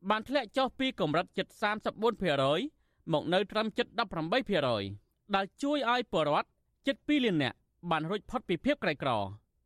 [0.09, 1.47] បានធ្លាក់ចុះពីកម្រិតជិត
[2.29, 3.87] 34%មកនៅត្រឹមជិត
[4.61, 6.47] 18%ដែលជួយឲ្យប្រជារដ្ឋ
[6.87, 7.57] ជិត2លាននាក់
[7.91, 9.11] បានរួចផុតពីភាពក្រីក្រ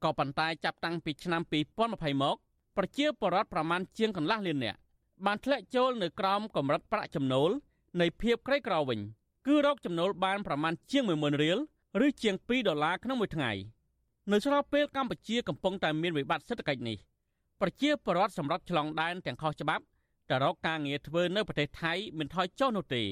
[0.03, 1.41] ក៏ប៉ុន្តែចាប់តាំងពីឆ្នាំ
[1.81, 2.35] 2020មក
[2.77, 4.79] ប្រជាពលរដ្ឋប្រមាណជាងកន្លះលាននាក់
[5.25, 7.49] បានធ្លាក់ចូលនៅក្រោមកម្រិតប្រាក់ចំណូល
[8.01, 8.99] នៃភាពក្រីក្រវិញ
[9.47, 11.57] គឺរកចំណូលបានប្រមាណជាង10000រៀល
[12.05, 13.51] ឬជាង2ដុល្លារក្នុងមួយថ្ងៃ
[14.31, 16.97] នៅស្របពេលកម្ពុជាកំពុងតែមានវិបត្តិសេដ្ឋកិច្ចនេះ
[17.65, 19.83] ប្រជាពលរដ្ឋសម្រាប់ឆ្លងដែនទាំងខុសច្បាប់
[20.29, 23.03] ទៅរកការងារធ្វើនៅប្រទេសថៃមិនថយចុះនោះទេ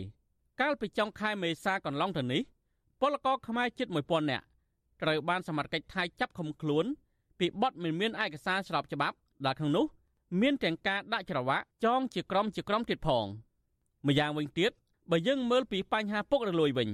[0.61, 2.41] កាលពីចុងខែមេសាកន្លងទៅនេះ
[3.01, 4.45] ពលករខ្មែរជិត1000នាក់
[5.01, 6.85] ត្រូវបានសមត្ថកិច្ចថៃចាប់ឃុំខ្លួន
[7.39, 9.85] ពីបទមិនមានឯកសារស្របច្បាប់ដែលក្នុងនោះ
[10.41, 13.25] មានទាំងការដាក់ច្រវាក់ចងជាក្រុមជាក្រុមទៀតផង
[14.07, 14.71] ម្យ៉ាងវិញទៀត
[15.11, 16.89] បើយើងមើលពីបញ្ហាពុករលួយវិញ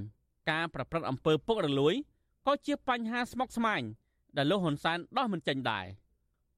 [0.50, 1.94] ការប្រព្រឹត្តអំពើពុករលួយ
[2.46, 3.82] ក៏ជាបញ្ហាស្មុគស្មាញ
[4.36, 5.86] ដែលលោកហ៊ុនសែនដោះមិនចេញដែរ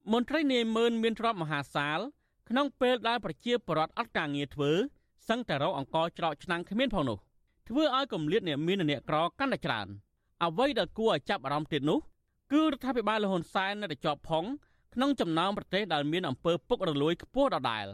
[0.09, 1.99] មន្ត្រីនាយម៉ឺនមានទ្រព្យមហាសាល
[2.49, 4.71] ក្នុងពេលដែលប្រជាពលរដ្ឋអត់ការងារធ្វើ
[5.29, 7.17] សឹងតែរកអង្គច្រកឆ្នាំងគ្មានផងនោះ
[7.67, 9.87] ធ្វើឲ្យគម្លាតអ្នកមានអ្នកក្រកាន់តែច្រើន
[10.43, 11.99] អ្វីដែលគួរឲ្យចាប់អារម្មណ៍ទៀតនោះ
[12.51, 14.45] គឺរដ្ឋាភិបាលលហ៊ុនសែននៅតែជាប់ផង
[14.93, 17.85] ក្នុងចំណោមប្រទេសដែលមានអំពើពុករលួយខ្ពស់ដដែល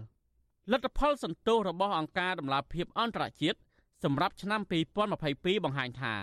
[0.72, 3.58] លទ្ធផលសន្ទុះរបស់អង្គការដំឡាភិបអន្តរជាតិ
[4.04, 4.62] សម្រាប់ឆ្នាំ
[5.12, 6.14] 2022បង្ហាញថា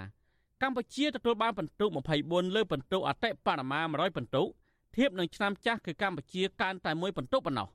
[0.62, 1.86] កម្ពុជាទទួលបានពិន្ទុ
[2.20, 4.42] 24លើពិន្ទុអតិបរមា100ពិន្ទុ
[4.96, 7.68] ធៀបនឹងឆ្នាំចាស់គឺកម្ពុជាកើនតែមួយពិន្ទុប៉ុណ្ណោះ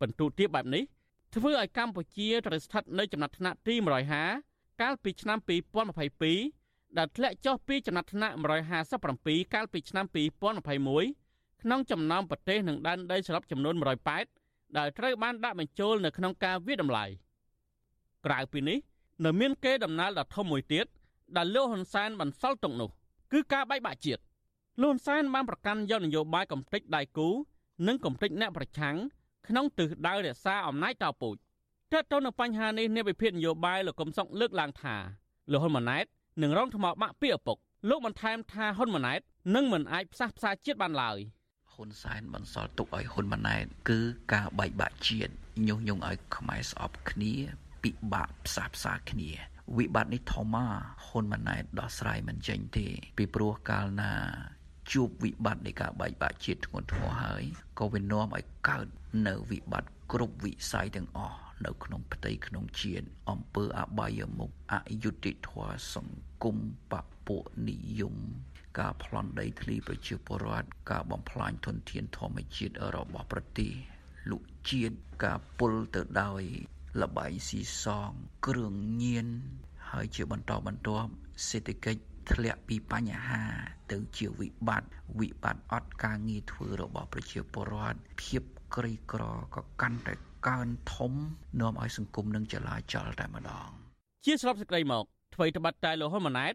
[0.00, 0.84] ពិន្ទុទាបបែបនេះ
[1.34, 3.74] ធ្វើឲ្យកម្ពុជាត្រូវស្ថិតនៅចំណាត់ថ្នាក់ទី
[4.28, 5.38] 150កាលពីឆ្នាំ
[6.18, 8.34] 2022ដែលធ្លាក់ចុះពីចំណាត់ថ្នាក់
[8.94, 10.06] 157កាលពីឆ្នាំ
[10.64, 13.74] 2021ក្នុងចំណោមប្រទេសនិងដែនដីសរុបចំនួន
[14.26, 17.04] 108ដែលត្រូវបានដាក់បញ្ចូលនៅក្នុងការវិតម្លៃ
[18.26, 18.78] ក្រៅពីនេះ
[19.24, 20.86] នៅមានគេដំណើរដ៏ធំមួយទៀត
[21.36, 22.90] ដែលលោកហ៊ុនសែនបន្សល់ទុកនោះ
[23.32, 24.22] គឺការបែកបាក់ជាតិ
[24.82, 27.28] លោកហ៊ុនសែនបានប្រកាន់យកនយោបាយកំទេចដៃគូ
[27.86, 28.96] និងកំទេចអ្នកប្រឆាំង
[29.48, 31.36] ក្នុងទិសដៅរក្សាអំណាចតពូជ
[31.92, 34.96] តើតើនៅបញ្ហានេះអ្នកវិភាគនយោបាយលោកកឹមសុខលើកឡើងថា
[35.50, 36.04] លោកហ៊ុនម៉ាណែត
[36.42, 37.58] នឹងរងថ្មបាក់ពីឪពុក
[37.88, 39.20] លោកបន្ថែមថាហ៊ុនម៉ាណែត
[39.54, 41.18] នឹងមិនអាចផ្សះផ្សាជាតិបានឡើយ
[41.72, 43.98] ហ៊ុនសែនបន្សល់ទុកឲ្យហ៊ុនម៉ាណែតគឺ
[44.32, 45.32] ការបែកបាក់ជាតិ
[45.68, 47.34] ញុះញង់ឲ្យខ្មែរស្អប់គ្នា
[47.82, 49.30] ពិបាកផ្សះផ្សាគ្នា
[49.76, 50.72] វិបត្តិនេះធំមក
[51.06, 52.86] ហ៊ុនម៉ាណែតដោះស្រាយមិនចេញទេ
[53.18, 54.12] ពីព្រោះកាលណា
[54.92, 57.44] ជួបវិបត្តិនៃការបែកបាក់ជាតិធ្ងន់ធ្ងរហើយ
[57.78, 58.86] ក៏វានាំឲ្យកើត
[59.26, 66.56] នៅវិបត្តិគ្រប់វិស័យទាំងអស់នៅក្នុងផ្ទៃក្នុងជាតិអំពើអបាយមុខអយុត្តិធម៌សង្គម
[66.92, 66.94] ប
[67.26, 67.36] ពុ
[67.68, 68.16] និយម
[68.78, 73.72] ការប្លន់ដីធ្លីប្រជាពលរដ្ឋការបំផ្លាញធនធានធម្មជាតិរបស់ប្រទេស
[74.30, 74.38] លុ
[74.70, 76.42] ជាតិការពុលទៅដោយ
[77.00, 78.10] លបាយស៊ីសង
[78.46, 79.28] គ្រឿងញៀន
[79.90, 81.10] ហើយជាបន្តបន្ទាប់
[81.48, 84.88] សេដ្ឋកិច្ចធ្លាក់ពីបញ្ហា ទៅជាវិបត្តិ
[85.20, 88.42] វិបត្តិអត់ការងារធ្វើរបស់ប្រជាពលរដ្ឋភាព
[88.74, 89.22] ក្រីក្រ
[89.54, 90.14] ក៏កាន់តែ
[90.48, 91.12] កើនធំ
[91.60, 93.68] នាំឲ្យសង្គមនឹងចលាចលតែម្ដង
[94.24, 96.54] ជាស្របសេចក្តីមកអ្វីត្បិតតែលោកហ៊ុនម៉ាណែត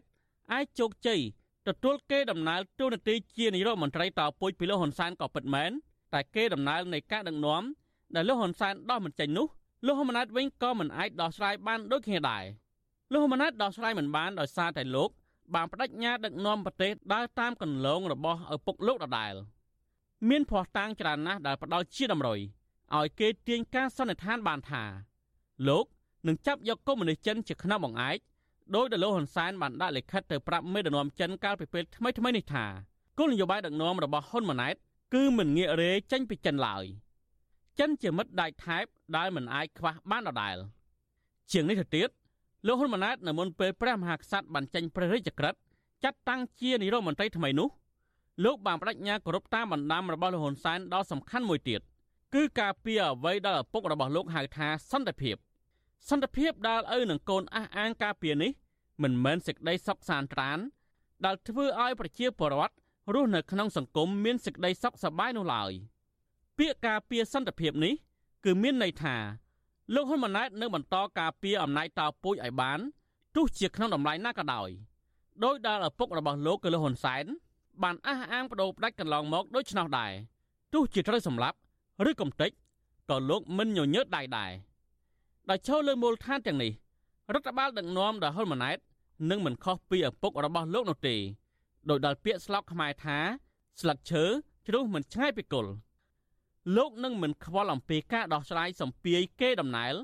[0.52, 1.20] អាចជោគជ័យ
[1.68, 5.70] ទទួលគេដំណើរទូនាទីជានាយករដ្ឋមន្ត្រីតពុជពីលោកហ៊ុនសែនក៏ពិតមែន
[6.14, 7.62] តែគេដំណើរនៃការដឹកនាំ
[8.14, 9.46] ដែលលោកហ៊ុនសែនដោះមិនចេញនោះ
[9.86, 12.44] លោកហ៊ុនម៉ាណែតវិញក៏មិនអាចដោះស្រាយបានដូចគ្នាដែរ
[13.12, 15.10] លោកហ៊ុនម៉ាណែតដោះស្រាយមិនបានដោយសារតែលោក
[15.54, 19.34] បានបដិញ្ញាដឹកនាំប្រទេសដើរតាមគន្លងរបស់ឪពុកលោកដដែល
[20.28, 22.38] មានភ័ស្តុតាងច្រើនណាស់ដែលផ្ដល់ជាតម្រុយ
[22.96, 24.82] ឲ្យគេទាញការសន្និដ្ឋានបានថា
[25.68, 25.84] លោក
[26.26, 28.18] នឹងចាប់យកកុម្មុយនីសចិនជាខ្នងបង្អែក
[28.74, 32.64] ដោយដែលលោកហ៊ុនសែនបានដាក់លិខិតទៅប្រាប់មេដឹកនាំចិនកាលពីពេលថ្មីៗនេះថា
[33.18, 34.74] គោលនយោបាយដឹកនាំរបស់ហ៊ុនម៉ាណែត
[35.14, 36.84] គឺមិនងាករេចេញពីចិនឡើយ
[37.78, 38.84] ចិនជាមិត្តដៃថែប
[39.16, 40.56] ដែលមិនអាចខ្វះបានដដែល
[41.52, 42.08] ជាងនេះទៅទៀត
[42.66, 45.58] លោកហ៊ុនម៉ាណែតនៅមុនពេលព្រះមហាក្សត្របានចេញព្រះរាជក្រឹត្យ
[46.04, 47.68] ចាត់តាំងជានាយរដ្ឋមន្ត្រីថ្មីនោះ
[48.44, 51.80] លោកបានបដិញ្ញាគោរពតាមបណ្ដាំរបស់លោកហ៊ុនសែនដ៏សំខាន់មួយទៀត
[52.34, 55.36] គឺការពារអ្វីដែលឪពុករបស់លោកហៅថាសន្តិភាព
[56.08, 58.50] សន្តិភាពដែលឪនឹងកូនអះអាងការពារនេះ
[59.02, 60.58] មិនមែនសេចក្តីសុខសាន្តត្រាន
[61.24, 62.74] ដែលធ្វើឲ្យប្រជាពលរដ្ឋ
[63.14, 65.72] រស់នៅក្នុងសង្គមមានសេចក្តីសុខសប្បាយនោះឡើយ
[66.58, 67.94] ពាក្យការពារសន្តិភាពនេះ
[68.44, 69.16] គឺមានន័យថា
[69.92, 72.78] លោកហ៊ុនម៉ាណែតនឹងបន្តការពារអំណាចតោពូជឲ្យបាន
[73.34, 74.68] ទោះជាក្នុងតម្លៃណាក៏ដោយ
[75.44, 77.24] ដោយដែលឪពុករបស់លោកគឺលោកហ៊ុនសែន
[77.82, 80.12] បានអះអាងបដូរផ្ដាច់កន្លងមកដូចឆ្នោះដែរ
[80.74, 81.56] ទោះជាត្រូវសម្លាប់
[82.10, 82.50] ឬកំទេច
[83.10, 84.50] ក៏លោកមិនញញើតដៃដែរ
[85.50, 86.72] ដោយឈលលើមូលដ្ឋានទាំងនេះ
[87.34, 88.78] រដ្ឋបាលដឹកនាំដោយហ៊ុនម៉ាណែត
[89.30, 91.16] នឹងមិនខុសពីឪពុករបស់លោកនោះទេ
[91.90, 93.18] ដោយដល់ពាក្យស្លោកខ្មែរថា
[93.80, 94.24] ស្លឹកឈើ
[94.66, 95.72] ជ្រុះមិនឆ្ងាយពីគល់
[96.76, 99.94] លោកនឹងមិនខ្វល់អំពីការដោះស្រាយសម្ពាយគេដំណើរ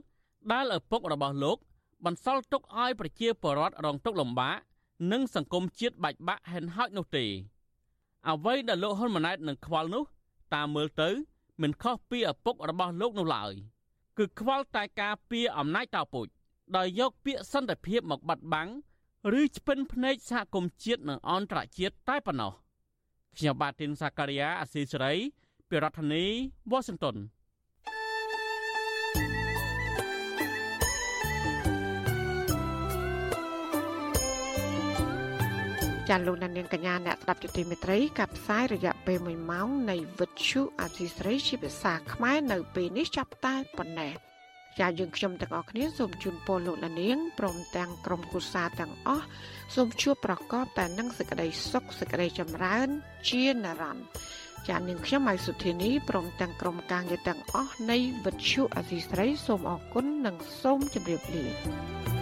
[0.52, 1.58] ដែលឪពុករបស់លោក
[2.04, 4.56] បន្សល់ទុកឲ្យប្រជាពលរដ្ឋរងទុក្ខលំបាក
[5.12, 7.24] និងសង្គមជាតិបែកបាក់ហិនហោចនោះទេ
[8.28, 10.04] អ្វីដែលលោកហ៊ុនម៉ាណែតនឹងខ្វល់នោះ
[10.54, 11.11] តាមមើលទៅ
[11.62, 13.52] មិនខុសពីឪពុករបស់លោកនោះឡើយ
[14.18, 16.26] គឺខ្វល់តែការពារអំណាចតោពុជ
[16.76, 18.72] ដោយយកពាក្យសន្តិភាពមកបាត់បង់
[19.40, 22.52] ឬឆ្ពិនភ្នែកសហគមន៍ជាតិនិងអន្តរជាតិតែប៉ុណ្ណោះ
[23.36, 25.14] ខ្ញុំបាទទីនសាការីយ៉ាអស៊ីសេរី
[25.71, 26.25] ពីរដ្ឋធានី
[26.73, 27.16] Washington
[36.09, 44.14] ចាលោកនាងកញ្ញាអ្នកស្ដាប់ជទីមេត្រីកັບផ្សាយរយៈពេល1ម៉ោងនៃវិទ្យុអាស៊ីស្រីជាភាសាខ្មែរនៅពេលនេះចាប់តែប៉ុណ្ណេះ
[44.79, 49.27] ចាយើងខ្ញុំទាំងអស់គ្នាសូមជូនពរលោកលានាងព្រមទាំងក្រុមគូសាទាំងអស់
[49.75, 52.89] សូមជួបប្រកបតែនឹងសេចក្តីសុខសេចក្តីចម្រើន
[53.29, 54.07] ជានិរន្តរ៍
[54.68, 62.20] ចានាងខ្ញុំម៉ៃសុធានីព្រមទាំងក្រុមការងារទាំងអស់នៃវិទ្យុអសីស្រីសូមអរគុណនិងសូមជម្រាបលា